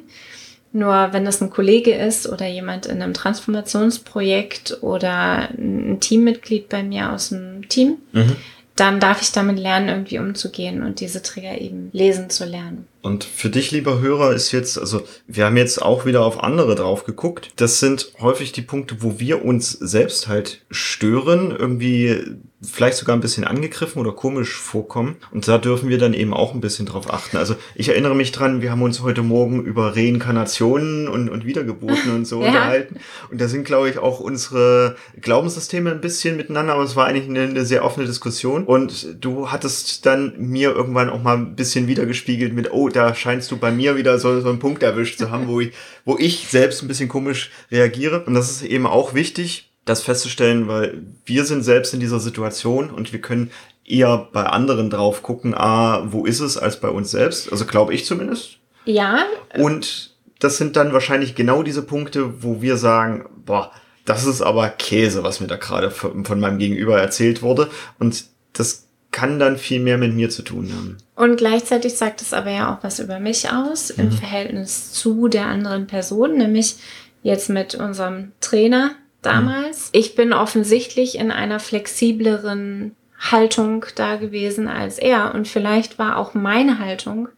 Nur 0.75 1.13
wenn 1.13 1.23
das 1.23 1.39
ein 1.39 1.51
Kollege 1.51 1.93
ist 1.93 2.27
oder 2.27 2.47
jemand 2.47 2.87
in 2.87 3.01
einem 3.01 3.13
Transformationsprojekt 3.13 4.79
oder 4.81 5.49
ein 5.51 5.99
Teammitglied 5.99 6.67
bei 6.67 6.81
mir 6.81 7.11
aus 7.11 7.29
dem 7.29 7.69
Team, 7.69 7.97
mhm. 8.11 8.35
dann 8.75 8.99
darf 8.99 9.21
ich 9.21 9.31
damit 9.31 9.59
lernen, 9.59 9.87
irgendwie 9.87 10.17
umzugehen 10.17 10.81
und 10.81 10.99
diese 10.99 11.21
Trigger 11.21 11.61
eben 11.61 11.89
lesen 11.93 12.31
zu 12.31 12.45
lernen. 12.45 12.87
Und 13.03 13.25
für 13.25 13.49
dich, 13.49 13.71
lieber 13.71 13.99
Hörer, 13.99 14.31
ist 14.31 14.53
jetzt, 14.53 14.79
also 14.79 15.05
wir 15.27 15.43
haben 15.45 15.57
jetzt 15.57 15.81
auch 15.81 16.05
wieder 16.05 16.23
auf 16.23 16.41
andere 16.41 16.73
drauf 16.75 17.03
geguckt. 17.03 17.51
Das 17.57 17.81
sind 17.81 18.13
häufig 18.21 18.53
die 18.53 18.61
Punkte, 18.61 18.95
wo 19.01 19.19
wir 19.19 19.43
uns 19.43 19.71
selbst 19.71 20.29
halt 20.29 20.61
stören, 20.71 21.51
irgendwie 21.51 22.37
vielleicht 22.65 22.97
sogar 22.97 23.15
ein 23.15 23.21
bisschen 23.21 23.43
angegriffen 23.43 23.99
oder 23.99 24.11
komisch 24.11 24.55
vorkommen. 24.55 25.17
Und 25.31 25.47
da 25.47 25.57
dürfen 25.57 25.89
wir 25.89 25.97
dann 25.97 26.13
eben 26.13 26.33
auch 26.33 26.53
ein 26.53 26.61
bisschen 26.61 26.85
drauf 26.85 27.11
achten. 27.13 27.37
Also 27.37 27.55
ich 27.75 27.89
erinnere 27.89 28.15
mich 28.15 28.31
dran, 28.31 28.61
wir 28.61 28.71
haben 28.71 28.81
uns 28.81 29.01
heute 29.01 29.21
Morgen 29.21 29.63
über 29.63 29.95
Reinkarnationen 29.95 31.07
und, 31.07 31.29
und 31.29 31.45
Wiedergeburten 31.45 32.15
und 32.15 32.25
so 32.25 32.41
ja. 32.41 32.47
unterhalten. 32.47 32.97
Und 33.29 33.41
da 33.41 33.47
sind, 33.47 33.65
glaube 33.65 33.89
ich, 33.89 33.97
auch 33.97 34.19
unsere 34.19 34.95
Glaubenssysteme 35.19 35.91
ein 35.91 36.01
bisschen 36.01 36.37
miteinander, 36.37 36.73
aber 36.73 36.83
es 36.83 36.95
war 36.95 37.05
eigentlich 37.05 37.29
eine, 37.29 37.41
eine, 37.41 37.65
sehr 37.65 37.83
offene 37.85 38.05
Diskussion. 38.05 38.63
Und 38.63 39.23
du 39.23 39.51
hattest 39.51 40.05
dann 40.05 40.33
mir 40.37 40.71
irgendwann 40.71 41.09
auch 41.09 41.21
mal 41.21 41.37
ein 41.37 41.55
bisschen 41.55 41.87
wiedergespiegelt 41.87 42.53
mit, 42.53 42.71
oh, 42.71 42.89
da 42.95 43.13
scheinst 43.15 43.51
du 43.51 43.57
bei 43.57 43.71
mir 43.71 43.95
wieder 43.95 44.17
so, 44.19 44.39
so 44.41 44.49
einen 44.49 44.59
Punkt 44.59 44.83
erwischt 44.83 45.17
zu 45.19 45.31
haben, 45.31 45.47
wo 45.47 45.59
ich, 45.59 45.73
wo 46.05 46.17
ich 46.17 46.47
selbst 46.49 46.81
ein 46.81 46.87
bisschen 46.87 47.09
komisch 47.09 47.51
reagiere. 47.71 48.23
Und 48.25 48.33
das 48.33 48.49
ist 48.49 48.63
eben 48.63 48.85
auch 48.85 49.13
wichtig, 49.13 49.71
das 49.85 50.01
festzustellen, 50.01 50.67
weil 50.67 51.03
wir 51.25 51.45
sind 51.45 51.63
selbst 51.63 51.93
in 51.93 51.99
dieser 51.99 52.19
Situation 52.19 52.89
und 52.89 53.11
wir 53.11 53.21
können 53.21 53.51
eher 53.85 54.29
bei 54.31 54.45
anderen 54.45 54.89
drauf 54.89 55.23
gucken, 55.23 55.53
ah, 55.53 56.03
wo 56.05 56.25
ist 56.25 56.39
es, 56.39 56.57
als 56.57 56.79
bei 56.79 56.89
uns 56.89 57.11
selbst. 57.11 57.51
Also 57.51 57.65
glaube 57.65 57.93
ich 57.93 58.05
zumindest. 58.05 58.59
Ja. 58.85 59.25
Und 59.57 60.15
das 60.39 60.57
sind 60.57 60.75
dann 60.75 60.93
wahrscheinlich 60.93 61.35
genau 61.35 61.63
diese 61.63 61.83
Punkte, 61.83 62.43
wo 62.43 62.61
wir 62.61 62.77
sagen, 62.77 63.25
boah, 63.45 63.71
das 64.05 64.25
ist 64.25 64.41
aber 64.41 64.69
Käse, 64.69 65.23
was 65.23 65.39
mir 65.39 65.47
da 65.47 65.55
gerade 65.55 65.91
von, 65.91 66.25
von 66.25 66.39
meinem 66.39 66.59
Gegenüber 66.59 66.99
erzählt 66.99 67.41
wurde. 67.41 67.69
Und 67.99 68.25
das 68.53 68.82
kann 69.13 69.39
dann 69.39 69.57
viel 69.57 69.79
mehr 69.79 69.97
mit 69.97 70.13
mir 70.13 70.29
zu 70.29 70.41
tun 70.41 70.69
haben. 70.75 70.97
Und 71.15 71.37
gleichzeitig 71.37 71.93
sagt 71.93 72.21
es 72.21 72.33
aber 72.33 72.51
ja 72.51 72.73
auch 72.75 72.83
was 72.83 72.99
über 72.99 73.19
mich 73.19 73.49
aus 73.49 73.95
mhm. 73.95 74.03
im 74.03 74.11
Verhältnis 74.11 74.91
zu 74.91 75.29
der 75.29 75.45
anderen 75.45 75.87
Person, 75.87 76.37
nämlich 76.37 76.75
jetzt 77.21 77.49
mit 77.49 77.75
unserem 77.75 78.33
Trainer, 78.41 78.91
damals. 79.25 79.85
Mhm. 79.85 79.99
Ich 79.99 80.15
bin 80.15 80.33
offensichtlich 80.33 81.17
in 81.17 81.31
einer 81.31 81.59
flexibleren 81.59 82.95
Haltung 83.17 83.85
da 83.95 84.17
gewesen 84.17 84.67
als 84.67 84.99
er. 84.99 85.33
Und 85.33 85.47
vielleicht 85.47 85.97
war 85.97 86.17
auch 86.17 86.33
meine 86.33 86.79
Haltung 86.79 87.29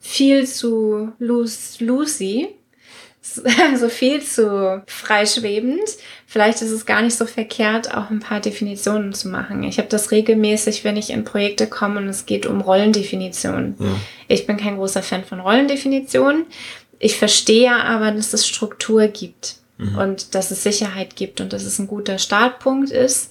viel 0.00 0.46
zu 0.46 1.12
Also 3.72 3.88
viel 3.88 4.20
zu 4.20 4.82
freischwebend. 4.86 5.80
Vielleicht 6.26 6.60
ist 6.60 6.72
es 6.72 6.86
gar 6.86 7.02
nicht 7.02 7.16
so 7.16 7.24
verkehrt, 7.24 7.94
auch 7.94 8.10
ein 8.10 8.20
paar 8.20 8.40
Definitionen 8.40 9.12
zu 9.12 9.28
machen. 9.28 9.62
Ich 9.62 9.78
habe 9.78 9.88
das 9.88 10.10
regelmäßig, 10.10 10.82
wenn 10.82 10.96
ich 10.96 11.10
in 11.10 11.24
Projekte 11.24 11.68
komme 11.68 12.00
und 12.00 12.08
es 12.08 12.26
geht 12.26 12.46
um 12.46 12.60
Rollendefinitionen. 12.60 13.76
Ja. 13.78 13.86
Ich 14.26 14.46
bin 14.46 14.56
kein 14.56 14.76
großer 14.76 15.02
Fan 15.02 15.24
von 15.24 15.40
Rollendefinitionen. 15.40 16.46
Ich 16.98 17.16
verstehe 17.16 17.72
aber, 17.72 18.10
dass 18.10 18.32
es 18.32 18.46
Struktur 18.46 19.06
gibt 19.06 19.56
mhm. 19.78 19.98
und 19.98 20.34
dass 20.34 20.50
es 20.50 20.62
Sicherheit 20.62 21.14
gibt 21.14 21.40
und 21.40 21.52
dass 21.52 21.64
es 21.64 21.78
ein 21.78 21.86
guter 21.86 22.18
Startpunkt 22.18 22.90
ist. 22.90 23.30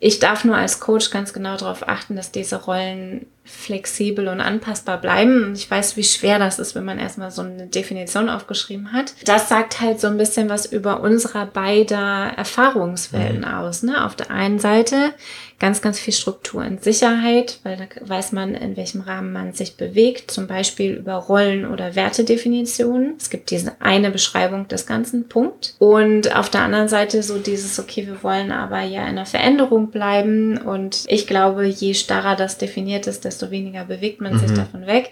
Ich 0.00 0.18
darf 0.18 0.44
nur 0.44 0.56
als 0.56 0.80
Coach 0.80 1.10
ganz 1.10 1.32
genau 1.32 1.56
darauf 1.56 1.86
achten, 1.86 2.16
dass 2.16 2.32
diese 2.32 2.56
Rollen 2.56 3.26
flexibel 3.50 4.28
und 4.28 4.40
anpassbar 4.40 4.98
bleiben. 4.98 5.44
Und 5.44 5.58
ich 5.58 5.70
weiß, 5.70 5.96
wie 5.96 6.04
schwer 6.04 6.38
das 6.38 6.58
ist, 6.58 6.74
wenn 6.74 6.84
man 6.84 6.98
erstmal 6.98 7.30
so 7.30 7.42
eine 7.42 7.66
Definition 7.66 8.28
aufgeschrieben 8.28 8.92
hat. 8.92 9.14
Das 9.24 9.48
sagt 9.48 9.80
halt 9.80 10.00
so 10.00 10.06
ein 10.06 10.16
bisschen 10.16 10.48
was 10.48 10.66
über 10.66 11.00
unserer 11.00 11.46
beider 11.46 12.32
Erfahrungswelten 12.36 13.40
mhm. 13.40 13.44
aus. 13.44 13.82
Ne? 13.82 14.04
Auf 14.04 14.16
der 14.16 14.30
einen 14.30 14.58
Seite 14.58 15.12
ganz, 15.60 15.82
ganz 15.82 16.00
viel 16.00 16.14
Struktur 16.14 16.62
und 16.62 16.82
Sicherheit, 16.82 17.60
weil 17.62 17.76
da 17.76 17.84
weiß 18.00 18.32
man, 18.32 18.54
in 18.54 18.78
welchem 18.78 19.02
Rahmen 19.02 19.32
man 19.32 19.52
sich 19.52 19.76
bewegt, 19.76 20.30
zum 20.30 20.46
Beispiel 20.46 20.94
über 20.94 21.14
Rollen- 21.14 21.70
oder 21.70 21.94
Wertedefinitionen. 21.94 23.14
Es 23.18 23.28
gibt 23.28 23.50
diese 23.50 23.72
eine 23.78 24.10
Beschreibung 24.10 24.68
des 24.68 24.86
ganzen 24.86 25.28
Punkt. 25.28 25.74
Und 25.78 26.34
auf 26.34 26.48
der 26.48 26.62
anderen 26.62 26.88
Seite 26.88 27.22
so 27.22 27.38
dieses, 27.38 27.78
okay, 27.78 28.06
wir 28.06 28.22
wollen 28.22 28.52
aber 28.52 28.80
ja 28.80 29.02
in 29.02 29.10
einer 29.10 29.26
Veränderung 29.26 29.90
bleiben. 29.90 30.56
Und 30.56 31.04
ich 31.08 31.26
glaube, 31.26 31.66
je 31.66 31.92
starrer 31.92 32.36
das 32.36 32.56
definiert 32.56 33.06
ist, 33.06 33.26
desto 33.26 33.50
weniger 33.50 33.84
bewegt 33.84 34.22
man 34.22 34.32
mhm. 34.32 34.38
sich 34.38 34.52
davon 34.52 34.86
weg. 34.86 35.10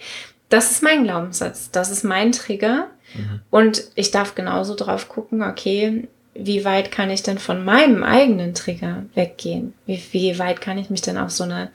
Das 0.49 0.71
ist 0.71 0.83
mein 0.83 1.05
Glaubenssatz, 1.05 1.71
das 1.71 1.91
ist 1.91 2.05
mein 2.05 2.33
Trigger. 2.33 2.87
Mhm. 3.15 3.41
Und 3.51 3.85
ich 3.97 4.13
darf 4.13 4.35
genauso 4.35 4.75
drauf 4.75 5.11
gucken, 5.11 5.43
okay, 5.43 6.09
wie 6.39 6.65
weit 6.65 6.91
kann 6.91 7.11
ich 7.11 7.23
denn 7.23 7.39
von 7.39 7.65
meinem 7.65 8.03
eigenen 8.03 8.55
Trigger 8.55 9.05
weggehen? 9.15 9.75
Wie, 9.87 10.01
wie 10.13 10.39
weit 10.39 10.61
kann 10.61 10.79
ich 10.79 10.89
mich 10.91 11.03
denn 11.03 11.19
auf 11.19 11.31
so 11.31 11.45
eine 11.45 11.71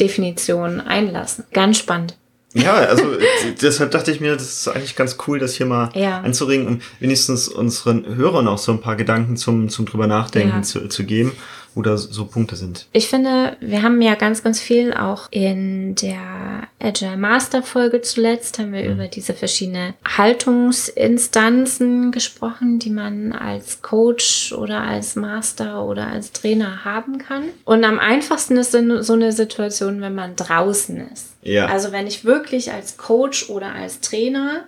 Definition 0.00 0.80
einlassen? 0.80 1.44
Ganz 1.52 1.78
spannend. 1.78 2.16
Ja, 2.54 2.74
also 2.74 3.04
deshalb 3.62 3.92
dachte 3.92 4.10
ich 4.10 4.20
mir, 4.20 4.34
das 4.34 4.60
ist 4.60 4.68
eigentlich 4.68 4.96
ganz 4.96 5.16
cool, 5.26 5.38
das 5.38 5.54
hier 5.54 5.66
mal 5.66 5.90
ja. 5.94 6.20
anzuregen, 6.20 6.66
um 6.66 6.80
wenigstens 6.98 7.48
unseren 7.48 8.16
Hörern 8.16 8.48
auch 8.48 8.58
so 8.58 8.72
ein 8.72 8.80
paar 8.80 8.96
Gedanken 8.96 9.36
zum, 9.36 9.68
zum 9.68 9.86
drüber 9.86 10.06
nachdenken 10.06 10.56
ja. 10.56 10.62
zu, 10.62 10.88
zu 10.88 11.04
geben 11.04 11.32
wo 11.74 11.82
da 11.82 11.96
so 11.96 12.24
Punkte 12.26 12.56
sind? 12.56 12.86
Ich 12.92 13.08
finde, 13.08 13.56
wir 13.60 13.82
haben 13.82 14.00
ja 14.02 14.14
ganz, 14.14 14.42
ganz 14.42 14.60
viel 14.60 14.92
auch 14.94 15.28
in 15.30 15.94
der 15.94 16.68
Agile 16.80 17.16
Master 17.16 17.62
Folge 17.62 18.02
zuletzt 18.02 18.58
haben 18.58 18.72
wir 18.72 18.84
mhm. 18.84 18.92
über 18.92 19.08
diese 19.08 19.34
verschiedenen 19.34 19.94
Haltungsinstanzen 20.16 22.12
gesprochen, 22.12 22.78
die 22.78 22.90
man 22.90 23.32
als 23.32 23.82
Coach 23.82 24.52
oder 24.52 24.82
als 24.82 25.16
Master 25.16 25.84
oder 25.84 26.06
als 26.06 26.32
Trainer 26.32 26.84
haben 26.84 27.18
kann. 27.18 27.44
Und 27.64 27.84
am 27.84 27.98
einfachsten 27.98 28.56
ist 28.56 28.72
so 28.72 29.12
eine 29.12 29.32
Situation, 29.32 30.00
wenn 30.00 30.14
man 30.14 30.36
draußen 30.36 31.08
ist. 31.12 31.32
Ja. 31.42 31.66
Also 31.66 31.92
wenn 31.92 32.06
ich 32.06 32.24
wirklich 32.24 32.72
als 32.72 32.96
Coach 32.96 33.50
oder 33.50 33.72
als 33.72 34.00
Trainer 34.00 34.64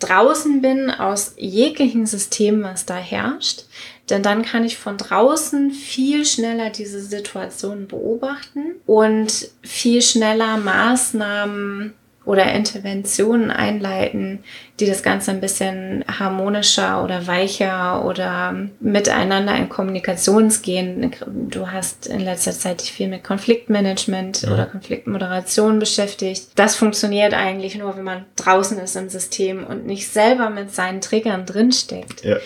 draußen 0.00 0.60
bin 0.60 0.90
aus 0.90 1.34
jeglichen 1.36 2.06
System, 2.06 2.62
was 2.62 2.84
da 2.86 2.96
herrscht, 2.96 3.64
denn 4.10 4.22
dann 4.22 4.42
kann 4.42 4.64
ich 4.64 4.76
von 4.76 4.98
draußen 4.98 5.70
viel 5.70 6.24
schneller 6.24 6.70
diese 6.70 7.00
Situation 7.00 7.86
beobachten 7.86 8.76
und 8.86 9.48
viel 9.62 10.02
schneller 10.02 10.58
Maßnahmen 10.58 11.94
oder 12.26 12.52
Interventionen 12.52 13.50
einleiten, 13.50 14.42
die 14.80 14.86
das 14.86 15.02
Ganze 15.02 15.30
ein 15.30 15.40
bisschen 15.40 16.04
harmonischer 16.08 17.04
oder 17.04 17.26
weicher 17.26 18.04
oder 18.04 18.68
miteinander 18.80 19.54
in 19.56 19.68
Kommunikation 19.68 20.50
gehen. 20.62 21.14
Du 21.50 21.70
hast 21.70 22.06
in 22.06 22.20
letzter 22.20 22.52
Zeit 22.52 22.80
dich 22.80 22.92
viel 22.92 23.08
mit 23.08 23.24
Konfliktmanagement 23.24 24.42
ja. 24.42 24.52
oder 24.52 24.66
Konfliktmoderation 24.66 25.78
beschäftigt. 25.78 26.48
Das 26.54 26.76
funktioniert 26.76 27.34
eigentlich 27.34 27.76
nur, 27.76 27.96
wenn 27.96 28.04
man 28.04 28.24
draußen 28.36 28.78
ist 28.78 28.96
im 28.96 29.10
System 29.10 29.64
und 29.64 29.86
nicht 29.86 30.08
selber 30.08 30.48
mit 30.48 30.74
seinen 30.74 31.02
Triggern 31.02 31.44
drinsteckt. 31.44 32.24
Ja. 32.24 32.38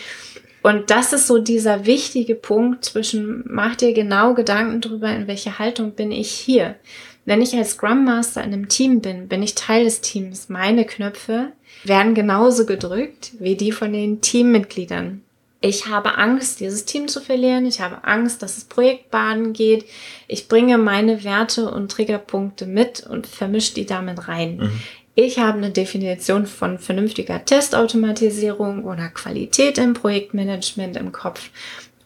Und 0.63 0.91
das 0.91 1.13
ist 1.13 1.27
so 1.27 1.39
dieser 1.39 1.87
wichtige 1.87 2.35
Punkt 2.35 2.85
zwischen, 2.85 3.45
mach 3.49 3.77
dir 3.77 3.93
genau 3.93 4.35
Gedanken 4.35 4.81
drüber, 4.81 5.11
in 5.11 5.27
welche 5.27 5.59
Haltung 5.59 5.93
bin 5.93 6.11
ich 6.11 6.31
hier. 6.31 6.77
Wenn 7.25 7.43
ich 7.43 7.55
als 7.55 7.73
Scrum 7.73 8.05
Master 8.05 8.43
in 8.43 8.53
einem 8.53 8.69
Team 8.69 9.01
bin, 9.01 9.29
bin 9.29 9.43
ich 9.43 9.55
Teil 9.55 9.85
des 9.85 10.01
Teams. 10.01 10.49
Meine 10.49 10.85
Knöpfe 10.85 11.53
werden 11.85 12.15
genauso 12.15 12.67
gedrückt 12.67 13.33
wie 13.39 13.55
die 13.55 13.73
von 13.73 13.93
den 13.93 14.21
Teammitgliedern. 14.21 15.23
Ich 15.61 15.89
habe 15.89 16.17
Angst, 16.17 16.61
dieses 16.61 16.85
Team 16.85 17.09
zu 17.09 17.21
verlieren. 17.21 17.67
Ich 17.67 17.81
habe 17.81 18.05
Angst, 18.05 18.43
dass 18.43 18.55
das 18.55 18.65
Projekt 18.65 19.11
baden 19.11 19.53
geht. 19.53 19.85
Ich 20.29 20.49
bringe 20.49 20.79
meine 20.79 21.25
Werte 21.25 21.71
und 21.71 21.91
Triggerpunkte 21.91 22.65
mit 22.65 23.01
und 23.01 23.27
vermische 23.27 23.75
die 23.75 23.87
damit 23.87 24.29
rein. 24.29 24.57
Mhm. 24.57 24.81
Ich 25.21 25.41
habe 25.41 25.59
eine 25.59 25.73
Definition 25.73 26.47
von 26.47 26.79
vernünftiger 26.79 27.45
Testautomatisierung 27.45 28.85
oder 28.85 29.09
Qualität 29.09 29.77
im 29.77 29.93
Projektmanagement 29.93 30.97
im 30.97 31.11
Kopf. 31.11 31.51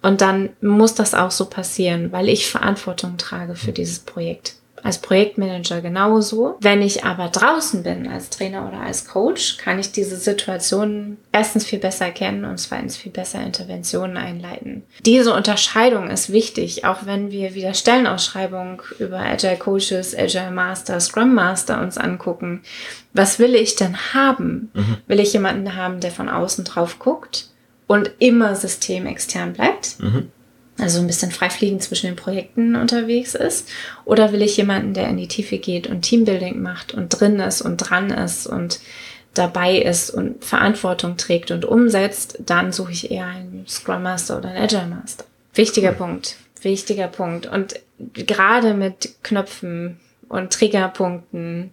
Und 0.01 0.23
dann 0.23 0.49
muss 0.63 0.95
das 0.95 1.13
auch 1.13 1.31
so 1.31 1.45
passieren, 1.45 2.11
weil 2.11 2.31
ich 2.31 2.47
Verantwortung 2.47 3.19
trage 3.19 3.55
für 3.55 3.73
dieses 3.73 3.99
Projekt 3.99 4.55
als 4.83 4.99
Projektmanager 4.99 5.81
genauso. 5.81 6.57
Wenn 6.61 6.83
ich 6.83 7.05
aber 7.05 7.29
draußen 7.29 7.83
bin 7.83 8.09
als 8.09 8.31
Trainer 8.31 8.69
oder 8.69 8.81
als 8.81 9.07
Coach, 9.07 9.57
kann 9.57 9.79
ich 9.79 9.93
diese 9.93 10.17
Situation 10.17 11.19
erstens 11.31 11.65
viel 11.65 11.79
besser 11.79 12.11
kennen 12.11 12.45
und 12.45 12.59
zweitens 12.59 12.97
viel 12.97 13.13
besser 13.13 13.43
Interventionen 13.43 14.17
einleiten. 14.17 14.83
Diese 15.05 15.35
Unterscheidung 15.35 16.11
ist 16.11 16.33
wichtig, 16.33 16.85
auch 16.85 17.07
wenn 17.07 17.31
wir 17.31 17.55
wieder 17.55 17.75
Stellenausschreibung 17.75 18.83
über 18.99 19.19
Agile 19.21 19.57
Coaches, 19.57 20.17
Agile 20.17 20.51
Master, 20.51 20.99
Scrum 21.01 21.35
Master 21.35 21.81
uns 21.81 21.99
angucken. 21.99 22.63
Was 23.13 23.39
will 23.39 23.55
ich 23.55 23.77
denn 23.77 23.97
haben? 24.15 24.71
Mhm. 24.75 24.97
Will 25.07 25.21
ich 25.21 25.33
jemanden 25.33 25.77
haben, 25.77 26.01
der 26.01 26.11
von 26.11 26.29
außen 26.29 26.65
drauf 26.65 26.99
guckt 26.99 27.49
und 27.87 28.11
immer 28.19 28.57
systemextern 28.57 29.53
bleibt? 29.53 29.99
Mhm 30.01 30.31
also 30.79 31.01
ein 31.01 31.07
bisschen 31.07 31.31
frei 31.31 31.51
fliegen 31.51 31.81
zwischen 31.81 32.07
den 32.07 32.17
Projekten 32.17 32.77
unterwegs 32.77 33.35
ist? 33.35 33.69
Oder 34.05 34.33
will 34.33 34.43
ich 34.43 34.57
jemanden, 34.57 34.95
der 34.95 35.09
in 35.09 35.17
die 35.17 35.29
Tiefe 35.29 35.59
geht 35.59 35.87
und 35.87 36.03
Teambuilding 36.03 36.61
macht 36.61 36.95
und 36.95 37.09
drin 37.09 37.41
ist 37.41 37.63
und 37.63 37.77
dran 37.79 38.11
ist 38.11 38.47
und 38.47 38.81
dabei 39.35 39.79
ist 39.79 40.11
und 40.11 40.45
Verantwortung 40.45 41.17
trägt 41.17 41.51
und 41.51 41.65
umsetzt, 41.65 42.39
dann 42.45 42.73
suche 42.73 42.93
ich 42.93 43.11
eher 43.11 43.27
einen 43.27 43.67
Scrum 43.67 44.03
Master 44.03 44.39
oder 44.39 44.51
einen 44.51 44.65
Agile 44.65 44.87
Master. 44.87 45.25
Wichtiger 45.55 45.93
Punkt, 45.93 46.37
wichtiger 46.63 47.09
Punkt. 47.09 47.47
Und 47.47 47.75
gerade 48.13 48.75
mit 48.75 49.17
Knöpfen 49.23 50.01
und 50.29 50.53
Triggerpunkten 50.53 51.73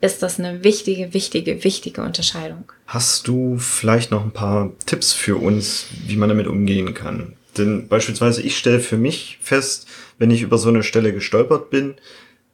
ist 0.00 0.22
das 0.22 0.38
eine 0.38 0.62
wichtige, 0.62 1.14
wichtige, 1.14 1.64
wichtige 1.64 2.02
Unterscheidung. 2.02 2.70
Hast 2.86 3.26
du 3.26 3.56
vielleicht 3.58 4.10
noch 4.10 4.22
ein 4.22 4.32
paar 4.32 4.72
Tipps 4.84 5.14
für 5.14 5.36
uns, 5.36 5.86
wie 6.06 6.16
man 6.16 6.28
damit 6.28 6.46
umgehen 6.46 6.92
kann? 6.92 7.34
Denn 7.58 7.88
beispielsweise 7.88 8.42
ich 8.42 8.56
stelle 8.56 8.80
für 8.80 8.96
mich 8.96 9.38
fest, 9.40 9.86
wenn 10.18 10.30
ich 10.30 10.42
über 10.42 10.58
so 10.58 10.68
eine 10.68 10.82
Stelle 10.82 11.12
gestolpert 11.12 11.70
bin, 11.70 11.94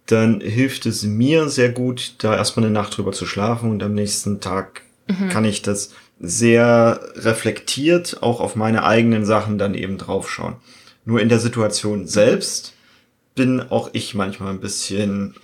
dann 0.07 0.40
hilft 0.40 0.87
es 0.87 1.02
mir 1.02 1.49
sehr 1.49 1.71
gut, 1.71 2.14
da 2.19 2.37
erstmal 2.37 2.66
eine 2.66 2.75
Nacht 2.75 2.97
drüber 2.97 3.12
zu 3.12 3.26
schlafen 3.26 3.71
und 3.71 3.83
am 3.83 3.95
nächsten 3.95 4.40
Tag 4.40 4.83
mhm. 5.07 5.28
kann 5.28 5.45
ich 5.45 5.62
das 5.62 5.92
sehr 6.21 7.00
reflektiert 7.16 8.23
auch 8.23 8.40
auf 8.40 8.54
meine 8.57 8.85
eigenen 8.85 9.25
Sachen 9.25 9.57
dann 9.57 9.75
eben 9.75 9.99
draufschauen. 9.99 10.57
Nur 11.04 11.21
in 11.21 11.28
der 11.28 11.38
Situation 11.38 12.07
selbst 12.07 12.75
bin 13.35 13.61
auch 13.61 13.90
ich 13.92 14.14
manchmal 14.14 14.50
ein 14.50 14.61
bisschen. 14.61 15.35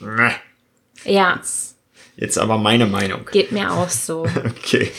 Ja. 1.04 1.34
Jetzt, 1.36 1.76
jetzt 2.16 2.38
aber 2.38 2.58
meine 2.58 2.86
Meinung. 2.86 3.24
Geht 3.32 3.52
mir 3.52 3.72
auch 3.72 3.88
so. 3.88 4.26
okay. 4.44 4.90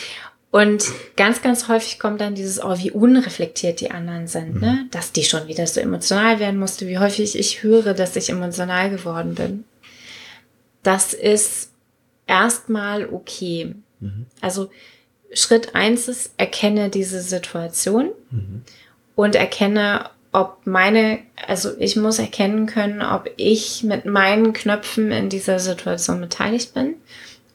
Und 0.57 0.85
ganz, 1.15 1.43
ganz 1.43 1.67
häufig 1.67 1.99
kommt 1.99 2.19
dann 2.19 2.33
dieses, 2.33 2.63
oh, 2.63 2.75
wie 2.79 2.89
unreflektiert 2.89 3.79
die 3.79 3.91
anderen 3.91 4.25
sind, 4.25 4.55
mhm. 4.55 4.61
ne? 4.61 4.87
Dass 4.89 5.11
die 5.11 5.23
schon 5.23 5.47
wieder 5.47 5.67
so 5.67 5.79
emotional 5.79 6.39
werden 6.39 6.59
musste, 6.59 6.87
wie 6.87 6.97
häufig 6.97 7.37
ich 7.37 7.61
höre, 7.61 7.93
dass 7.93 8.15
ich 8.15 8.31
emotional 8.31 8.89
geworden 8.89 9.35
bin. 9.35 9.65
Das 10.81 11.13
ist 11.13 11.69
erstmal 12.25 13.05
okay. 13.05 13.75
Mhm. 13.99 14.25
Also 14.41 14.71
Schritt 15.31 15.75
eins 15.75 16.07
ist, 16.07 16.31
erkenne 16.37 16.89
diese 16.89 17.21
Situation 17.21 18.09
mhm. 18.31 18.63
und 19.15 19.35
erkenne, 19.35 20.09
ob 20.31 20.65
meine, 20.65 21.19
also 21.45 21.77
ich 21.77 21.97
muss 21.97 22.17
erkennen 22.17 22.65
können, 22.65 23.03
ob 23.03 23.29
ich 23.37 23.83
mit 23.83 24.05
meinen 24.05 24.53
Knöpfen 24.53 25.11
in 25.11 25.29
dieser 25.29 25.59
Situation 25.59 26.19
beteiligt 26.19 26.73
bin 26.73 26.95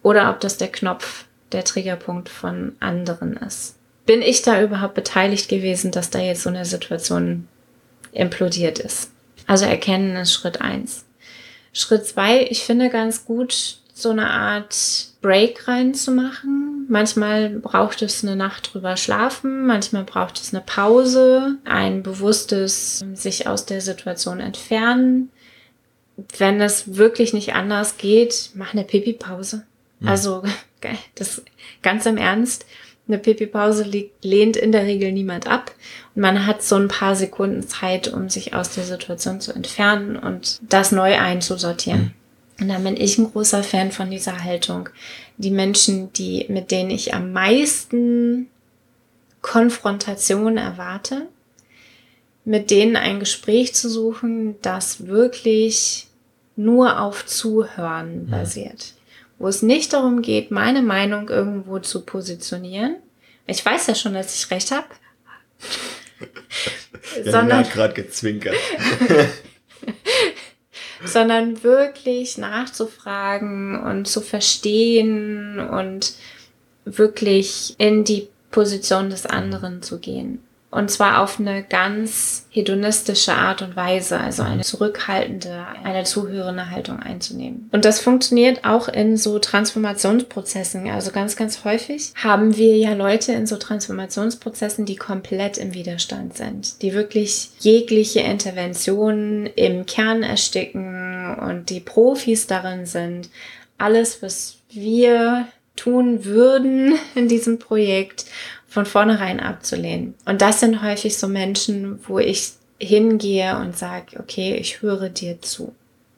oder 0.05 0.31
ob 0.31 0.39
das 0.39 0.57
der 0.57 0.71
Knopf 0.71 1.25
der 1.53 1.65
Triggerpunkt 1.65 2.29
von 2.29 2.77
anderen 2.81 3.37
ist. 3.37 3.77
Bin 4.07 4.23
ich 4.23 4.43
da 4.43 4.61
überhaupt 4.63 4.95
beteiligt 4.95 5.49
gewesen, 5.49 5.93
dass 5.93 6.11
da 6.11 6.19
jetzt 6.19 6.43
so 6.43 6.49
eine 6.49 6.65
Situation 6.65 7.47
implodiert 8.13 8.79
ist? 8.79 9.11
Also 9.47 9.65
erkennen 9.65 10.17
ist 10.17 10.33
Schritt 10.33 10.61
eins. 10.61 11.05
Schritt 11.73 12.07
zwei, 12.07 12.47
ich 12.51 12.65
finde 12.65 12.91
ganz 12.91 13.25
gut, 13.25 13.79
so 13.95 14.11
eine 14.11 14.31
Art 14.31 15.07
Break 15.21 15.69
reinzumachen. 15.69 16.87
Manchmal 16.89 17.51
braucht 17.51 18.03
es 18.03 18.25
eine 18.25 18.37
Nacht 18.37 18.75
drüber 18.75 18.97
schlafen, 18.97 19.67
manchmal 19.67 20.05
braucht 20.05 20.41
es 20.41 20.53
eine 20.53 20.63
Pause, 20.63 21.57
ein 21.65 22.03
bewusstes 22.03 23.05
sich 23.15 23.47
aus 23.47 23.67
der 23.67 23.81
Situation 23.81 24.41
entfernen. 24.41 25.31
Wenn 26.37 26.61
es 26.61 26.97
wirklich 26.97 27.33
nicht 27.33 27.55
anders 27.55 27.97
geht, 27.97 28.51
mach 28.55 28.73
eine 28.73 28.85
Pipi-Pause. 28.85 29.65
Mhm. 30.03 30.09
Also 30.09 30.43
das 31.15 31.43
ganz 31.83 32.07
im 32.07 32.17
Ernst. 32.17 32.67
Eine 33.09 33.19
Pipi-Pause 33.19 33.91
lehnt 34.23 34.57
in 34.57 34.71
der 34.71 34.85
Regel 34.85 35.11
niemand 35.11 35.49
ab. 35.49 35.73
Und 36.15 36.23
man 36.23 36.47
hat 36.47 36.63
so 36.63 36.77
ein 36.77 36.89
paar 36.89 37.17
Sekunden 37.17 37.67
Zeit, 37.67 38.09
um 38.09 38.29
sich 38.29 38.55
aus 38.55 38.71
der 38.71 38.85
Situation 38.85 39.41
zu 39.41 39.53
entfernen 39.53 40.17
und 40.17 40.61
das 40.69 40.93
neu 40.93 41.19
einzusortieren. 41.19 42.15
Mhm. 42.59 42.63
Und 42.63 42.69
da 42.69 42.79
bin 42.79 42.97
ich 42.97 43.19
ein 43.19 43.33
großer 43.33 43.65
Fan 43.65 43.91
von 43.91 44.11
dieser 44.11 44.45
Haltung. 44.45 44.89
Die 45.37 45.51
Menschen, 45.51 46.13
die, 46.13 46.47
mit 46.49 46.71
denen 46.71 46.91
ich 46.91 47.13
am 47.13 47.33
meisten 47.33 48.47
Konfrontation 49.41 50.57
erwarte, 50.57 51.27
mit 52.45 52.71
denen 52.71 52.95
ein 52.95 53.19
Gespräch 53.19 53.75
zu 53.75 53.89
suchen, 53.89 54.55
das 54.63 55.07
wirklich 55.07 56.07
nur 56.55 57.01
auf 57.01 57.27
Zuhören 57.27 58.29
basiert 58.29 58.95
wo 59.43 59.49
es 59.49 59.61
nicht 59.61 59.93
darum 59.93 60.23
geht, 60.23 60.53
meine 60.53 60.83
Meinung 60.83 61.29
irgendwo 61.29 61.81
zu 61.81 62.03
positionieren. 62.03 62.95
Ich 63.49 63.67
weiß 63.67 63.89
ja 63.89 63.97
schon, 63.97 64.15
dass 64.15 64.37
ich 64.37 64.49
recht 64.53 64.71
habe. 64.71 64.87
ja, 67.25 67.33
sondern 67.33 67.59
hat 67.59 67.73
gerade 67.73 67.93
gezwinkert. 67.93 68.55
sondern 71.05 71.65
wirklich 71.65 72.39
nachzufragen 72.39 73.83
und 73.83 74.07
zu 74.07 74.21
verstehen 74.21 75.59
und 75.59 76.15
wirklich 76.85 77.75
in 77.79 78.05
die 78.05 78.29
Position 78.53 79.11
des 79.11 79.27
anderen 79.27 79.83
zu 79.83 79.99
gehen. 79.99 80.39
Und 80.73 80.91
zwar 80.91 81.21
auf 81.21 81.39
eine 81.39 81.63
ganz 81.63 82.47
hedonistische 82.49 83.35
Art 83.35 83.61
und 83.61 83.77
Weise, 83.77 84.19
also 84.19 84.43
eine 84.43 84.63
zurückhaltende, 84.63 85.67
eine 85.85 86.05
zuhörende 86.05 86.71
Haltung 86.71 86.99
einzunehmen. 86.99 87.69
Und 87.73 87.85
das 87.85 88.01
funktioniert 88.01 88.65
auch 88.65 88.89
in 88.89 89.19
so 89.19 89.39
Transformationsprozessen. 89.39 90.89
Also 90.89 91.11
ganz, 91.11 91.37
ganz 91.37 91.63
häufig 91.65 92.15
haben 92.17 92.57
wir 92.57 92.79
ja 92.79 92.95
Leute 92.95 93.33
in 93.33 93.47
so 93.47 93.59
Transformationsprozessen, 93.59 94.87
die 94.87 94.97
komplett 94.97 95.59
im 95.59 95.75
Widerstand 95.75 96.39
sind, 96.39 96.81
die 96.81 96.95
wirklich 96.95 97.51
jegliche 97.59 98.21
Intervention 98.21 99.45
im 99.55 99.85
Kern 99.85 100.23
ersticken 100.23 101.37
und 101.37 101.69
die 101.69 101.81
Profis 101.81 102.47
darin 102.47 102.87
sind, 102.87 103.29
alles, 103.77 104.23
was 104.23 104.57
wir 104.71 105.49
tun 105.77 106.25
würden 106.25 106.95
in 107.15 107.29
diesem 107.29 107.59
Projekt 107.59 108.25
von 108.73 108.87
vornherein 108.87 109.39
abzulehnen. 109.39 110.15
Und 110.25 110.41
das 110.41 110.61
sind 110.61 110.83
häufig 110.83 111.19
so 111.19 111.29
Menschen, 111.29 112.01
wo 112.09 112.19
ich 112.19 112.53
hingehe 112.79 113.59
und 113.59 113.77
sage, 113.77 114.19
okay, 114.19 114.55
ich 114.55 114.81
höre 114.81 115.11
dir 115.11 115.43
zu. 115.43 115.75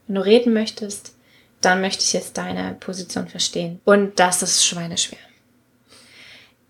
Wenn 0.06 0.14
du 0.14 0.24
reden 0.24 0.52
möchtest, 0.52 1.16
dann 1.60 1.80
möchte 1.80 2.04
ich 2.04 2.12
jetzt 2.12 2.38
deine 2.38 2.76
Position 2.78 3.26
verstehen. 3.26 3.80
Und 3.84 4.20
das 4.20 4.42
ist 4.44 4.64
schweineschwer. 4.64 5.18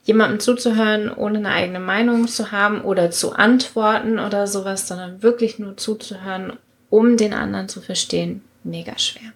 Jemandem 0.04 0.40
zuzuhören, 0.40 1.12
ohne 1.12 1.38
eine 1.38 1.50
eigene 1.50 1.80
Meinung 1.80 2.28
zu 2.28 2.50
haben 2.50 2.80
oder 2.80 3.10
zu 3.10 3.34
antworten 3.34 4.18
oder 4.18 4.46
sowas, 4.46 4.88
sondern 4.88 5.22
wirklich 5.22 5.58
nur 5.58 5.76
zuzuhören, 5.76 6.54
um 6.88 7.18
den 7.18 7.34
anderen 7.34 7.68
zu 7.68 7.82
verstehen, 7.82 8.40
mega 8.62 8.98
schwer. 8.98 9.32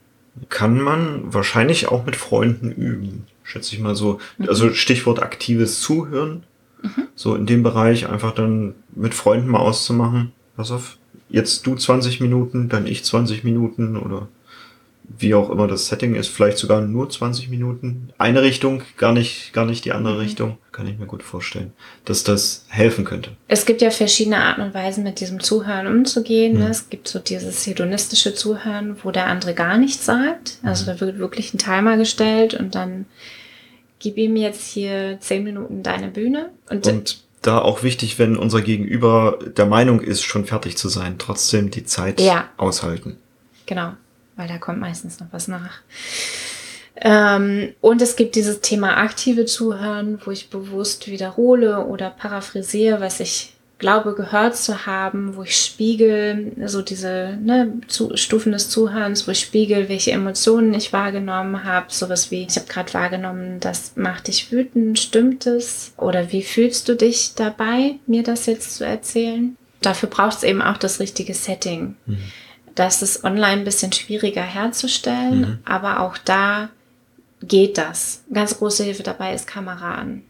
Kann 0.49 0.81
man 0.81 1.35
wahrscheinlich 1.35 1.89
auch 1.89 2.07
mit 2.07 2.17
Freunden 2.17 2.73
üben 2.73 3.27
schätze 3.49 3.75
ich 3.75 3.81
mal 3.81 3.97
so. 3.97 4.21
Mhm. 4.37 4.49
Also 4.49 4.73
Stichwort 4.75 5.21
aktives 5.21 5.81
Zuhören. 5.81 6.45
Mhm. 6.83 7.09
So 7.15 7.35
in 7.35 7.47
dem 7.47 7.63
Bereich 7.63 8.09
einfach 8.09 8.33
dann 8.33 8.75
mit 8.95 9.15
Freunden 9.15 9.49
mal 9.49 9.61
auszumachen. 9.61 10.33
Pass 10.57 10.71
auf, 10.71 10.99
jetzt 11.29 11.67
du 11.67 11.75
20 11.75 12.21
Minuten, 12.21 12.69
dann 12.69 12.87
ich 12.87 13.05
20 13.05 13.43
Minuten 13.45 13.97
oder 13.97 14.29
wie 15.17 15.35
auch 15.35 15.51
immer 15.51 15.67
das 15.67 15.87
Setting 15.87 16.15
ist, 16.15 16.29
vielleicht 16.29 16.59
sogar 16.59 16.83
nur 16.83 17.09
20 17.09 17.49
Minuten. 17.49 18.11
Eine 18.19 18.43
Richtung, 18.43 18.83
gar 18.99 19.13
nicht, 19.13 19.53
gar 19.53 19.65
nicht 19.65 19.85
die 19.85 19.93
andere 19.93 20.15
mhm. 20.15 20.21
Richtung. 20.21 20.59
Kann 20.71 20.87
ich 20.87 20.99
mir 20.99 21.07
gut 21.07 21.23
vorstellen, 21.23 21.73
dass 22.05 22.25
das 22.25 22.67
helfen 22.69 23.05
könnte. 23.05 23.31
Es 23.49 23.67
gibt 23.67 23.81
ja 23.81 23.91
verschiedene 23.91 24.37
Arten 24.37 24.61
und 24.61 24.75
Weisen, 24.75 25.03
mit 25.03 25.21
diesem 25.21 25.41
Zuhören 25.41 25.87
umzugehen. 25.87 26.57
Mhm. 26.59 26.67
Es 26.67 26.91
gibt 26.91 27.09
so 27.09 27.19
dieses 27.19 27.67
hedonistische 27.67 28.35
Zuhören, 28.35 28.97
wo 29.03 29.11
der 29.11 29.27
andere 29.27 29.55
gar 29.55 29.79
nichts 29.79 30.05
sagt. 30.05 30.59
Also 30.63 30.85
mhm. 30.85 30.87
da 30.87 31.01
wird 31.01 31.19
wirklich 31.19 31.55
ein 31.55 31.59
Timer 31.59 31.97
gestellt 31.97 32.55
und 32.55 32.75
dann 32.75 33.07
gib 33.99 34.17
ihm 34.17 34.37
jetzt 34.37 34.67
hier 34.67 35.19
10 35.21 35.45
Minuten 35.45 35.83
deine 35.83 36.09
Bühne. 36.09 36.51
Und, 36.71 36.87
und 36.87 37.21
da 37.43 37.61
auch 37.61 37.83
wichtig, 37.83 38.19
wenn 38.19 38.37
unser 38.37 38.63
Gegenüber 38.63 39.39
der 39.57 39.67
Meinung 39.67 40.01
ist, 40.01 40.23
schon 40.23 40.45
fertig 40.45 40.77
zu 40.77 40.89
sein, 40.89 41.17
trotzdem 41.19 41.71
die 41.71 41.85
Zeit 41.85 42.21
ja. 42.21 42.49
aushalten. 42.57 43.17
Genau 43.67 43.93
weil 44.39 44.49
da 44.49 44.57
kommt 44.57 44.79
meistens 44.79 45.21
noch 45.21 45.27
was 45.33 45.49
nach. 45.49 45.81
Ähm, 46.97 47.75
und 47.81 48.01
es 48.01 48.17
gibt 48.17 48.37
dieses 48.37 48.61
Thema 48.61 48.97
aktive 48.97 49.45
Zuhören, 49.45 50.21
wo 50.25 50.31
ich 50.31 50.49
bewusst 50.49 51.09
wiederhole 51.09 51.85
oder 51.85 52.09
paraphrasiere, 52.09 53.01
was 53.01 53.21
ich 53.21 53.55
glaube 53.79 54.15
gehört 54.15 54.57
zu 54.57 54.87
haben, 54.87 55.37
wo 55.37 55.45
ich 55.45 55.57
spiegel, 55.57 56.53
so 56.67 56.83
diese 56.83 57.39
ne, 57.41 57.73
zu, 57.87 58.17
Stufen 58.17 58.53
des 58.53 58.71
Zuhörens, 58.71 59.27
wo 59.27 59.31
ich 59.31 59.41
spiegel, 59.41 59.89
welche 59.89 60.11
Emotionen 60.11 60.75
ich 60.75 60.93
wahrgenommen 60.93 61.65
habe. 61.65 61.87
Sowas 61.89 62.31
wie, 62.31 62.45
ich 62.49 62.57
habe 62.57 62.67
gerade 62.67 62.93
wahrgenommen, 62.93 63.61
das 63.61 63.93
macht 63.95 64.27
dich 64.27 64.51
wütend, 64.51 64.99
stimmt 64.99 65.47
es? 65.47 65.93
Oder 65.97 66.33
wie 66.33 66.43
fühlst 66.43 66.89
du 66.89 66.97
dich 66.97 67.35
dabei, 67.37 67.95
mir 68.07 68.25
das 68.25 68.47
jetzt 68.47 68.77
zu 68.77 68.85
erzählen? 68.85 69.57
Dafür 69.81 70.09
braucht 70.09 70.39
es 70.39 70.43
eben 70.43 70.61
auch 70.61 70.77
das 70.77 70.99
richtige 70.99 71.35
Setting. 71.35 71.95
Mhm. 72.07 72.19
Das 72.75 73.03
ist 73.03 73.23
online 73.23 73.61
ein 73.61 73.65
bisschen 73.65 73.93
schwieriger 73.93 74.43
herzustellen, 74.43 75.41
mhm. 75.41 75.59
aber 75.65 76.01
auch 76.01 76.19
da 76.19 76.71
geht 77.43 77.79
das. 77.79 78.25
Ganz 78.33 78.59
große 78.59 78.83
Hilfe 78.83 79.05
dabei 79.05 79.35
ist 79.35 79.47
Kamera 79.47 79.95
an. 79.95 80.23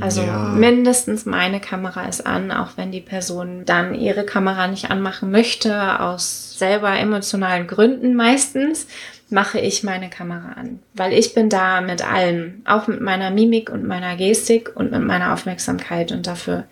Also 0.00 0.22
ja. 0.22 0.48
mindestens 0.48 1.26
meine 1.26 1.60
Kamera 1.60 2.08
ist 2.08 2.26
an, 2.26 2.50
auch 2.50 2.76
wenn 2.76 2.90
die 2.90 3.00
Person 3.00 3.64
dann 3.64 3.94
ihre 3.94 4.24
Kamera 4.24 4.66
nicht 4.66 4.90
anmachen 4.90 5.30
möchte, 5.30 6.00
aus 6.00 6.58
selber 6.58 6.98
emotionalen 6.98 7.68
Gründen 7.68 8.14
meistens, 8.14 8.88
mache 9.30 9.60
ich 9.60 9.84
meine 9.84 10.10
Kamera 10.10 10.52
an. 10.52 10.80
Weil 10.94 11.12
ich 11.12 11.34
bin 11.34 11.48
da 11.48 11.80
mit 11.80 12.04
allem, 12.04 12.62
auch 12.64 12.88
mit 12.88 13.00
meiner 13.00 13.30
Mimik 13.30 13.70
und 13.70 13.86
meiner 13.86 14.16
Gestik 14.16 14.72
und 14.74 14.90
mit 14.90 15.02
meiner 15.02 15.32
Aufmerksamkeit 15.32 16.10
und 16.10 16.26
dafür 16.26 16.64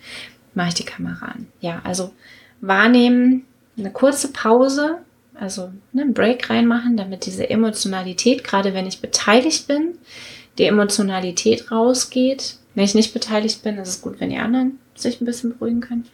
mache 0.54 0.68
ich 0.68 0.74
die 0.74 0.84
Kamera 0.84 1.26
an. 1.26 1.46
Ja, 1.60 1.80
also 1.84 2.12
wahrnehmen, 2.60 3.44
eine 3.76 3.90
kurze 3.90 4.32
Pause, 4.32 4.98
also 5.34 5.72
ne, 5.92 6.02
einen 6.02 6.14
Break 6.14 6.48
reinmachen, 6.50 6.96
damit 6.96 7.26
diese 7.26 7.48
Emotionalität, 7.48 8.44
gerade 8.44 8.74
wenn 8.74 8.86
ich 8.86 9.00
beteiligt 9.00 9.66
bin, 9.66 9.98
die 10.58 10.64
Emotionalität 10.64 11.70
rausgeht. 11.70 12.56
Wenn 12.74 12.84
ich 12.84 12.94
nicht 12.94 13.14
beteiligt 13.14 13.62
bin, 13.62 13.78
ist 13.78 13.88
es 13.88 14.02
gut, 14.02 14.20
wenn 14.20 14.30
die 14.30 14.38
anderen 14.38 14.78
sich 14.94 15.20
ein 15.20 15.24
bisschen 15.24 15.50
beruhigen 15.56 15.80
können. 15.80 16.06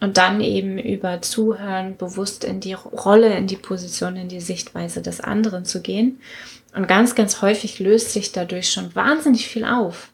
Und 0.00 0.16
dann 0.16 0.40
eben 0.40 0.78
über 0.78 1.20
Zuhören 1.22 1.96
bewusst 1.96 2.44
in 2.44 2.60
die 2.60 2.74
Rolle, 2.74 3.36
in 3.36 3.46
die 3.46 3.56
Position, 3.56 4.16
in 4.16 4.28
die 4.28 4.40
Sichtweise 4.40 5.02
des 5.02 5.20
anderen 5.20 5.64
zu 5.64 5.82
gehen. 5.82 6.20
Und 6.74 6.86
ganz, 6.86 7.14
ganz 7.14 7.42
häufig 7.42 7.80
löst 7.80 8.12
sich 8.12 8.30
dadurch 8.30 8.70
schon 8.70 8.94
wahnsinnig 8.94 9.48
viel 9.48 9.64
auf. 9.64 10.10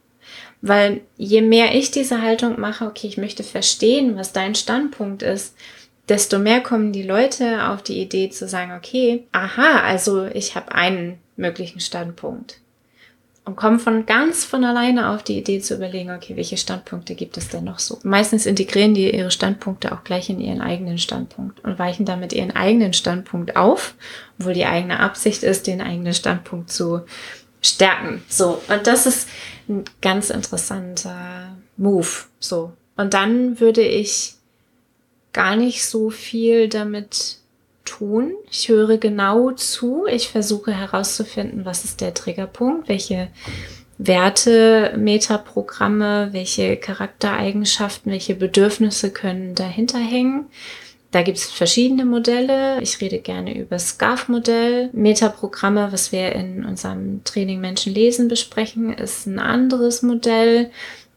Weil 0.62 1.02
je 1.18 1.42
mehr 1.42 1.74
ich 1.74 1.90
diese 1.90 2.22
Haltung 2.22 2.58
mache, 2.58 2.86
okay, 2.86 3.06
ich 3.06 3.18
möchte 3.18 3.44
verstehen, 3.44 4.16
was 4.16 4.32
dein 4.32 4.54
Standpunkt 4.54 5.22
ist, 5.22 5.54
desto 6.08 6.38
mehr 6.38 6.62
kommen 6.62 6.92
die 6.92 7.02
Leute 7.02 7.68
auf 7.68 7.82
die 7.82 8.00
Idee 8.00 8.30
zu 8.30 8.48
sagen, 8.48 8.72
okay, 8.72 9.26
aha, 9.32 9.80
also 9.82 10.24
ich 10.24 10.56
habe 10.56 10.74
einen 10.74 11.18
möglichen 11.36 11.80
Standpunkt. 11.80 12.60
Und 13.46 13.56
kommen 13.56 13.78
von 13.78 14.06
ganz 14.06 14.44
von 14.44 14.64
alleine 14.64 15.10
auf 15.10 15.22
die 15.22 15.36
Idee 15.36 15.60
zu 15.60 15.74
überlegen, 15.74 16.10
okay, 16.10 16.34
welche 16.34 16.56
Standpunkte 16.56 17.14
gibt 17.14 17.36
es 17.36 17.48
denn 17.48 17.64
noch 17.64 17.78
so? 17.78 17.98
Meistens 18.02 18.46
integrieren 18.46 18.94
die 18.94 19.14
ihre 19.14 19.30
Standpunkte 19.30 19.92
auch 19.92 20.02
gleich 20.02 20.30
in 20.30 20.40
ihren 20.40 20.62
eigenen 20.62 20.96
Standpunkt 20.96 21.62
und 21.62 21.78
weichen 21.78 22.06
damit 22.06 22.32
ihren 22.32 22.56
eigenen 22.56 22.94
Standpunkt 22.94 23.54
auf, 23.54 23.96
obwohl 24.38 24.54
die 24.54 24.64
eigene 24.64 24.98
Absicht 24.98 25.42
ist, 25.42 25.66
den 25.66 25.82
eigenen 25.82 26.14
Standpunkt 26.14 26.70
zu 26.70 27.02
stärken. 27.60 28.22
So. 28.28 28.62
Und 28.68 28.86
das 28.86 29.04
ist 29.04 29.28
ein 29.68 29.84
ganz 30.00 30.30
interessanter 30.30 31.54
Move. 31.76 32.08
So. 32.40 32.72
Und 32.96 33.12
dann 33.12 33.60
würde 33.60 33.82
ich 33.82 34.36
gar 35.34 35.56
nicht 35.56 35.84
so 35.84 36.08
viel 36.08 36.68
damit 36.68 37.38
tun. 37.84 38.34
Ich 38.50 38.68
höre 38.68 38.98
genau 38.98 39.50
zu. 39.52 40.06
Ich 40.06 40.28
versuche 40.28 40.72
herauszufinden, 40.72 41.64
was 41.64 41.84
ist 41.84 42.00
der 42.00 42.14
Triggerpunkt, 42.14 42.88
welche 42.88 43.28
Werte, 43.98 44.94
Metaprogramme, 44.96 46.30
welche 46.32 46.76
Charaktereigenschaften, 46.76 48.10
welche 48.10 48.34
Bedürfnisse 48.34 49.10
können 49.10 49.54
dahinter 49.54 49.98
hängen. 49.98 50.46
Da 51.12 51.22
gibt 51.22 51.38
es 51.38 51.44
verschiedene 51.44 52.04
Modelle. 52.04 52.82
Ich 52.82 53.00
rede 53.00 53.20
gerne 53.20 53.56
über 53.56 53.78
SCARF-Modell. 53.78 54.90
Metaprogramme, 54.92 55.92
was 55.92 56.10
wir 56.10 56.32
in 56.32 56.64
unserem 56.64 57.22
Training 57.22 57.60
Menschen 57.60 57.94
lesen 57.94 58.26
besprechen, 58.26 58.92
ist 58.92 59.26
ein 59.26 59.38
anderes 59.38 60.02
Modell. 60.02 60.72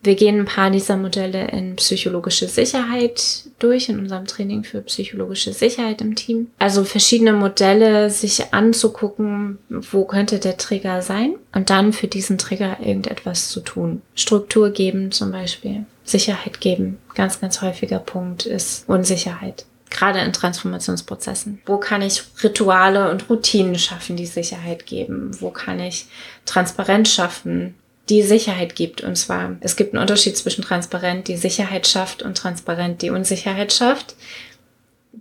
Wir 0.08 0.16
gehen 0.16 0.40
ein 0.40 0.46
paar 0.46 0.72
dieser 0.72 0.96
Modelle 0.96 1.50
in 1.50 1.76
psychologische 1.76 2.48
Sicherheit 2.48 3.44
durch, 3.60 3.90
in 3.90 4.00
unserem 4.00 4.26
Training 4.26 4.64
für 4.64 4.80
psychologische 4.80 5.52
Sicherheit 5.52 6.00
im 6.00 6.16
Team. 6.16 6.48
Also 6.60 6.86
verschiedene 6.86 7.34
Modelle 7.34 8.10
sich 8.10 8.54
anzugucken, 8.54 9.58
wo 9.68 10.06
könnte 10.06 10.40
der 10.40 10.56
Trigger 10.56 11.02
sein 11.02 11.36
und 11.54 11.70
dann 11.70 11.92
für 11.92 12.08
diesen 12.08 12.38
Trigger 12.38 12.78
irgendetwas 12.80 13.50
zu 13.50 13.60
tun. 13.60 14.02
Struktur 14.16 14.70
geben 14.70 15.12
zum 15.12 15.34
Beispiel, 15.34 15.86
Sicherheit 16.06 16.62
geben. 16.62 17.00
Ganz, 17.14 17.42
ganz 17.42 17.62
häufiger 17.62 18.00
Punkt 18.00 18.46
ist 18.46 18.88
Unsicherheit 18.88 19.66
gerade 19.90 20.20
in 20.20 20.34
Transformationsprozessen. 20.34 21.62
Wo 21.66 21.78
kann 21.78 22.02
ich 22.02 22.22
Rituale 22.44 23.10
und 23.10 23.30
Routinen 23.30 23.80
schaffen, 23.80 24.18
die 24.18 24.26
Sicherheit 24.26 24.86
geben? 24.86 25.32
Wo 25.40 25.50
kann 25.50 25.80
ich 25.80 26.08
Transparenz 26.46 27.10
schaffen? 27.10 27.76
Die 28.10 28.22
Sicherheit 28.24 28.76
gibt. 28.76 29.02
Und 29.02 29.16
zwar, 29.16 29.58
es 29.62 29.76
gibt 29.76 29.94
einen 29.94 30.02
Unterschied 30.02 30.38
zwischen 30.38 30.64
transparent, 30.64 31.28
die 31.28 31.38
Sicherheit 31.38 31.88
schafft 31.88 32.24
und 32.24 32.38
transparent, 32.38 33.02
die 33.02 33.10
Unsicherheit 33.10 33.74
schafft. 33.74 34.16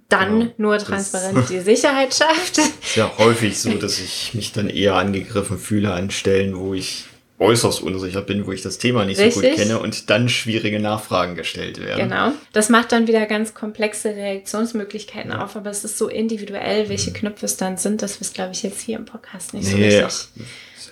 Dann 0.09 0.41
ja, 0.41 0.49
nur 0.57 0.79
transparent 0.79 1.49
die 1.49 1.61
Sicherheit 1.61 2.15
schafft. 2.19 2.59
Ist 2.59 2.97
ja 2.97 3.11
häufig 3.19 3.59
so, 3.59 3.73
dass 3.75 3.99
ich 3.99 4.35
mich 4.35 4.53
dann 4.53 4.69
eher 4.69 4.95
angegriffen 4.95 5.59
fühle 5.59 5.93
an 5.93 6.11
Stellen, 6.11 6.57
wo 6.57 6.75
ich 6.75 7.07
äußerst 7.39 7.83
unsicher 7.83 8.23
bin, 8.23 8.47
wo 8.47 8.53
ich 8.53 8.63
das 8.63 8.79
Thema 8.79 9.05
nicht 9.05 9.19
Richtig. 9.19 9.35
so 9.35 9.41
gut 9.43 9.57
kenne 9.57 9.79
und 9.79 10.09
dann 10.09 10.29
schwierige 10.29 10.81
Nachfragen 10.81 11.35
gestellt 11.35 11.83
werden. 11.83 12.09
Genau. 12.09 12.33
Das 12.53 12.71
macht 12.71 12.93
dann 12.93 13.07
wieder 13.07 13.27
ganz 13.27 13.53
komplexe 13.53 14.17
Reaktionsmöglichkeiten 14.17 15.33
ja. 15.33 15.45
auf, 15.45 15.57
aber 15.57 15.71
es 15.71 15.85
ist 15.85 15.99
so 15.99 16.09
individuell, 16.09 16.89
welche 16.89 17.11
mhm. 17.11 17.15
Knöpfe 17.15 17.47
es 17.47 17.57
dann 17.57 17.77
sind, 17.77 18.03
dass 18.03 18.21
wir 18.21 18.23
es, 18.23 18.33
glaube 18.33 18.53
ich, 18.53 18.63
jetzt 18.63 18.81
hier 18.81 18.97
im 18.97 19.05
Podcast 19.05 19.53
nicht 19.53 19.67
nee, 19.67 19.91
so 19.91 20.05
richtig 20.05 20.47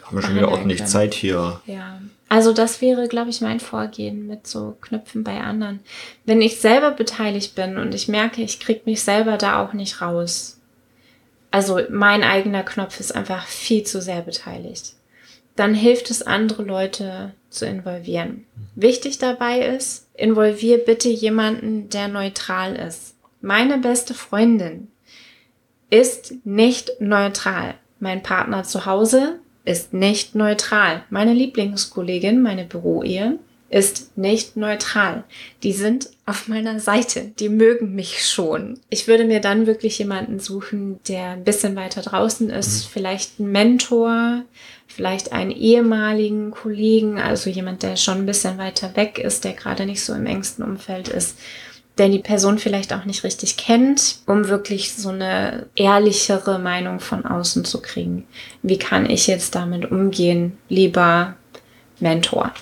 haben 0.04 0.16
wir 0.16 0.22
schon 0.22 0.36
wieder 0.36 0.50
ordentlich 0.50 0.78
können. 0.78 0.90
Zeit 0.90 1.14
hier. 1.14 1.60
Ja. 1.66 2.00
Also 2.28 2.52
das 2.52 2.80
wäre, 2.80 3.08
glaube 3.08 3.30
ich, 3.30 3.40
mein 3.40 3.60
Vorgehen 3.60 4.26
mit 4.26 4.46
so 4.46 4.76
Knöpfen 4.80 5.24
bei 5.24 5.40
anderen. 5.40 5.80
Wenn 6.24 6.42
ich 6.42 6.60
selber 6.60 6.90
beteiligt 6.90 7.54
bin 7.54 7.78
und 7.78 7.94
ich 7.94 8.08
merke, 8.08 8.42
ich 8.42 8.60
kriege 8.60 8.82
mich 8.86 9.02
selber 9.02 9.36
da 9.36 9.62
auch 9.62 9.72
nicht 9.72 10.00
raus. 10.00 10.58
Also 11.50 11.80
mein 11.90 12.22
eigener 12.22 12.64
Knopf 12.64 12.98
ist 12.98 13.14
einfach 13.14 13.46
viel 13.46 13.84
zu 13.84 14.00
sehr 14.00 14.22
beteiligt. 14.22 14.94
Dann 15.56 15.74
hilft 15.74 16.10
es, 16.10 16.22
andere 16.22 16.62
Leute 16.62 17.34
zu 17.48 17.66
involvieren. 17.66 18.46
Wichtig 18.74 19.18
dabei 19.18 19.60
ist, 19.60 20.08
involvier 20.14 20.78
bitte 20.78 21.08
jemanden, 21.08 21.88
der 21.88 22.08
neutral 22.08 22.74
ist. 22.74 23.14
Meine 23.40 23.78
beste 23.78 24.14
Freundin 24.14 24.88
ist 25.90 26.34
nicht 26.44 27.00
neutral. 27.00 27.74
Mein 28.00 28.22
Partner 28.22 28.64
zu 28.64 28.86
Hause 28.86 29.38
ist 29.64 29.94
nicht 29.94 30.34
neutral. 30.34 31.04
Meine 31.10 31.32
Lieblingskollegin, 31.32 32.42
meine 32.42 32.64
Büroehe, 32.64 33.38
ist 33.70 34.16
nicht 34.16 34.56
neutral. 34.56 35.24
Die 35.62 35.72
sind 35.72 36.10
auf 36.26 36.48
meiner 36.48 36.78
Seite. 36.78 37.32
Die 37.38 37.48
mögen 37.48 37.94
mich 37.94 38.24
schon. 38.24 38.78
Ich 38.88 39.08
würde 39.08 39.24
mir 39.24 39.40
dann 39.40 39.66
wirklich 39.66 39.98
jemanden 39.98 40.38
suchen, 40.38 41.00
der 41.08 41.30
ein 41.30 41.44
bisschen 41.44 41.74
weiter 41.74 42.02
draußen 42.02 42.50
ist. 42.50 42.84
Mhm. 42.84 42.88
Vielleicht 42.92 43.40
ein 43.40 43.50
Mentor, 43.50 44.42
vielleicht 44.86 45.32
einen 45.32 45.50
ehemaligen 45.50 46.50
Kollegen, 46.50 47.18
also 47.18 47.50
jemand, 47.50 47.82
der 47.82 47.96
schon 47.96 48.18
ein 48.18 48.26
bisschen 48.26 48.58
weiter 48.58 48.94
weg 48.96 49.18
ist, 49.18 49.44
der 49.44 49.54
gerade 49.54 49.86
nicht 49.86 50.04
so 50.04 50.14
im 50.14 50.26
engsten 50.26 50.64
Umfeld 50.64 51.08
ist 51.08 51.36
der 51.98 52.08
die 52.08 52.18
Person 52.18 52.58
vielleicht 52.58 52.92
auch 52.92 53.04
nicht 53.04 53.22
richtig 53.22 53.56
kennt, 53.56 54.16
um 54.26 54.48
wirklich 54.48 54.94
so 54.94 55.10
eine 55.10 55.66
ehrlichere 55.76 56.58
Meinung 56.58 56.98
von 56.98 57.24
außen 57.24 57.64
zu 57.64 57.80
kriegen. 57.80 58.26
Wie 58.62 58.78
kann 58.78 59.08
ich 59.08 59.28
jetzt 59.28 59.54
damit 59.54 59.92
umgehen, 59.92 60.58
lieber 60.68 61.36
Mentor 62.00 62.52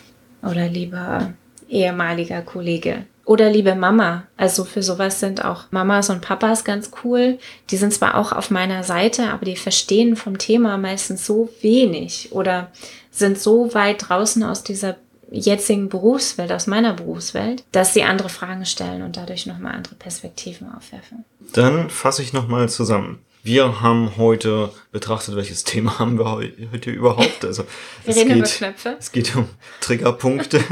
oder 0.43 0.69
lieber 0.69 1.33
ehemaliger 1.69 2.43
Kollege? 2.43 3.07
Oder 3.25 3.51
liebe 3.51 3.75
Mama. 3.75 4.25
Also 4.37 4.65
für 4.65 4.83
sowas 4.83 5.21
sind 5.21 5.45
auch 5.45 5.65
Mamas 5.71 6.11
und 6.11 6.21
Papas 6.23 6.65
ganz 6.65 6.91
cool. 7.05 7.39
Die 7.71 7.77
sind 7.77 7.93
zwar 7.93 8.17
auch 8.17 8.33
auf 8.33 8.51
meiner 8.51 8.83
Seite, 8.83 9.31
aber 9.31 9.45
die 9.45 9.57
verstehen 9.57 10.17
vom 10.17 10.39
Thema 10.39 10.77
meistens 10.77 11.25
so 11.25 11.49
wenig 11.61 12.31
oder 12.33 12.73
sind 13.11 13.39
so 13.39 13.75
weit 13.75 14.09
draußen 14.09 14.43
aus 14.43 14.65
dieser 14.65 14.97
jetzigen 15.31 15.89
Berufswelt, 15.89 16.53
aus 16.53 16.67
meiner 16.67 16.93
Berufswelt, 16.93 17.65
dass 17.73 17.95
sie 17.95 18.03
andere 18.03 18.29
Fragen 18.29 18.67
stellen 18.67 19.03
und 19.03 19.17
dadurch 19.17 19.47
nochmal 19.47 19.75
andere 19.75 19.95
Perspektiven 19.95 20.71
aufwerfen. 20.75 21.25
Dann 21.53 21.91
fasse 21.91 22.23
ich 22.23 22.33
nochmal 22.33 22.69
zusammen. 22.69 23.21
Wir 23.43 23.81
haben 23.81 24.17
heute 24.17 24.71
betrachtet, 24.93 25.35
welches 25.35 25.65
Thema 25.65 25.99
haben 25.99 26.19
wir 26.19 26.31
heute 26.31 26.91
überhaupt. 26.91 27.45
Also 27.45 27.65
wir 28.05 28.15
reden 28.15 28.29
geht, 28.29 28.37
über 28.37 28.47
Knöpfe. 28.47 28.97
Es 28.99 29.13
geht 29.13 29.35
um 29.35 29.49
Triggerpunkte, 29.81 30.63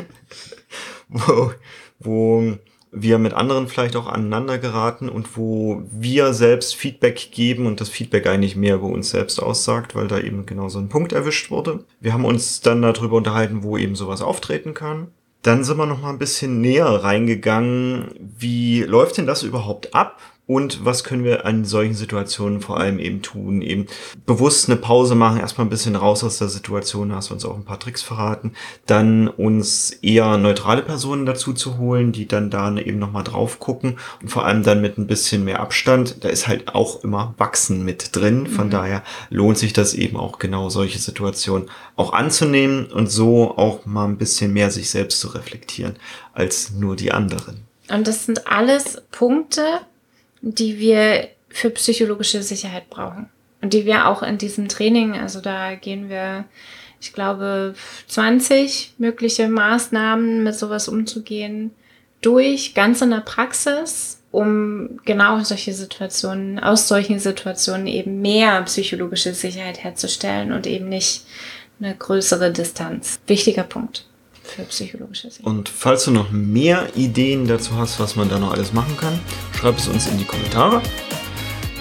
wo, 1.09 1.53
wo 1.99 2.59
wir 2.93 3.19
mit 3.19 3.35
anderen 3.35 3.69
vielleicht 3.69 3.97
auch 3.97 4.07
aneinander 4.07 4.59
geraten 4.59 5.09
und 5.09 5.37
wo 5.37 5.83
wir 5.91 6.33
selbst 6.33 6.75
Feedback 6.77 7.31
geben 7.33 7.67
und 7.67 7.81
das 7.81 7.89
Feedback 7.89 8.27
eigentlich 8.27 8.57
mehr 8.57 8.77
über 8.77 8.87
uns 8.87 9.11
selbst 9.11 9.41
aussagt, 9.41 9.95
weil 9.95 10.09
da 10.09 10.19
eben 10.19 10.47
genau 10.47 10.69
so 10.69 10.79
ein 10.79 10.89
Punkt 10.89 11.13
erwischt 11.13 11.51
wurde. 11.51 11.85
Wir 12.01 12.13
haben 12.13 12.25
uns 12.25 12.61
dann 12.61 12.83
darüber 12.83 13.17
unterhalten, 13.17 13.63
wo 13.63 13.77
eben 13.77 13.97
sowas 13.97 14.23
auftreten 14.23 14.75
kann. 14.75 15.09
Dann 15.43 15.65
sind 15.65 15.79
wir 15.79 15.87
noch 15.87 16.03
mal 16.03 16.11
ein 16.11 16.19
bisschen 16.19 16.61
näher 16.61 16.87
reingegangen. 16.87 18.15
Wie 18.19 18.83
läuft 18.83 19.17
denn 19.17 19.27
das 19.27 19.43
überhaupt 19.43 19.95
ab? 19.95 20.21
Und 20.51 20.85
was 20.85 21.05
können 21.05 21.23
wir 21.23 21.47
an 21.47 21.65
solchen 21.65 21.95
Situationen 21.95 22.61
vor 22.61 22.81
allem 22.81 22.99
eben 22.99 23.23
tun? 23.23 23.63
Eben 23.63 23.87
bewusst 24.27 24.69
eine 24.69 24.77
Pause 24.77 25.15
machen, 25.15 25.39
erstmal 25.39 25.65
ein 25.65 25.71
bisschen 25.71 25.95
raus 25.95 26.25
aus 26.25 26.39
der 26.39 26.49
Situation, 26.49 27.15
hast 27.15 27.31
du 27.31 27.35
uns 27.35 27.45
auch 27.45 27.55
ein 27.55 27.65
paar 27.65 27.79
Tricks 27.79 28.03
verraten. 28.03 28.55
Dann 28.85 29.29
uns 29.29 29.93
eher 30.03 30.39
neutrale 30.39 30.83
Personen 30.83 31.25
dazu 31.25 31.53
zu 31.53 31.79
holen, 31.79 32.11
die 32.11 32.27
dann 32.27 32.51
da 32.51 32.77
eben 32.77 32.99
nochmal 32.99 33.23
drauf 33.23 33.61
gucken 33.61 34.01
und 34.21 34.29
vor 34.29 34.45
allem 34.45 34.65
dann 34.65 34.81
mit 34.81 34.99
ein 34.99 35.07
bisschen 35.07 35.45
mehr 35.45 35.61
Abstand. 35.61 36.25
Da 36.25 36.29
ist 36.29 36.49
halt 36.49 36.75
auch 36.75 37.05
immer 37.05 37.33
Wachsen 37.39 37.85
mit 37.85 38.17
drin. 38.17 38.49
Von 38.49 38.67
mhm. 38.67 38.71
daher 38.71 39.03
lohnt 39.29 39.57
sich 39.57 39.73
das 39.73 39.95
eben 39.95 40.17
auch 40.17 40.41
genau 40.41 40.69
solche 40.69 40.99
Situationen 40.99 41.71
auch 41.95 42.13
anzunehmen 42.13 42.87
und 42.87 43.09
so 43.09 43.57
auch 43.57 43.87
mal 43.87 44.07
ein 44.07 44.19
bisschen 44.19 44.53
mehr 44.53 44.73
sich 44.73 44.91
selbst 44.91 45.21
zu 45.21 45.29
reflektieren 45.29 45.95
als 46.33 46.73
nur 46.73 46.97
die 46.97 47.13
anderen. 47.13 47.71
Und 47.89 48.07
das 48.07 48.27
sind 48.27 48.47
alles 48.47 49.03
Punkte, 49.11 49.81
die 50.41 50.79
wir 50.79 51.29
für 51.49 51.71
psychologische 51.71 52.43
Sicherheit 52.43 52.91
brauchen. 52.91 53.29
Und 53.63 53.75
die 53.75 53.85
wir 53.85 54.07
auch 54.07 54.23
in 54.23 54.39
diesem 54.39 54.69
Training, 54.69 55.19
also 55.19 55.41
da 55.41 55.75
gehen 55.75 56.09
wir, 56.09 56.45
ich 57.01 57.13
glaube, 57.13 57.75
20 58.09 58.95
mögliche 58.99 59.49
Maßnahmen, 59.49 60.43
mit 60.43 60.55
sowas 60.55 60.89
umzugehen, 60.89 61.73
durch, 62.23 62.75
ganz 62.75 63.03
in 63.03 63.11
der 63.11 63.21
Praxis, 63.21 64.23
um 64.31 65.01
genau 65.05 65.41
solche 65.41 65.75
Situationen, 65.75 66.59
aus 66.59 66.89
solchen 66.89 67.19
Situationen 67.19 67.87
eben 67.87 68.21
mehr 68.21 68.63
psychologische 68.63 69.35
Sicherheit 69.35 69.83
herzustellen 69.83 70.53
und 70.53 70.67
eben 70.67 70.89
nicht 70.89 71.25
eine 71.81 71.95
größere 71.95 72.53
Distanz. 72.53 73.21
Wichtiger 73.27 73.65
Punkt 73.65 74.10
für 74.51 74.63
psychologische 74.65 75.31
Sicherheit. 75.31 75.47
Und 75.47 75.69
falls 75.69 76.05
du 76.05 76.11
noch 76.11 76.31
mehr 76.31 76.89
Ideen 76.97 77.47
dazu 77.47 77.77
hast, 77.77 78.01
was 78.01 78.17
man 78.17 78.29
da 78.29 78.39
noch 78.39 78.53
alles 78.53 78.73
machen 78.73 78.97
kann, 78.97 79.19
schreib 79.57 79.79
es 79.79 79.89
uns 79.89 80.07
in 80.07 80.19
die 80.19 80.25
Kommentare. 80.25 80.83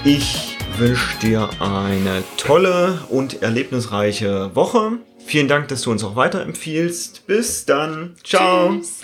Ich 0.05 0.57
wünsche 0.77 1.19
dir 1.19 1.49
eine 1.59 2.23
tolle 2.37 3.01
und 3.09 3.41
erlebnisreiche 3.41 4.55
Woche. 4.55 4.93
Vielen 5.25 5.47
Dank, 5.47 5.67
dass 5.67 5.81
du 5.81 5.91
uns 5.91 6.03
auch 6.03 6.15
weiterempfiehlst. 6.15 7.27
Bis 7.27 7.65
dann. 7.65 8.15
Ciao. 8.23 8.77
Tschüss. 8.77 9.01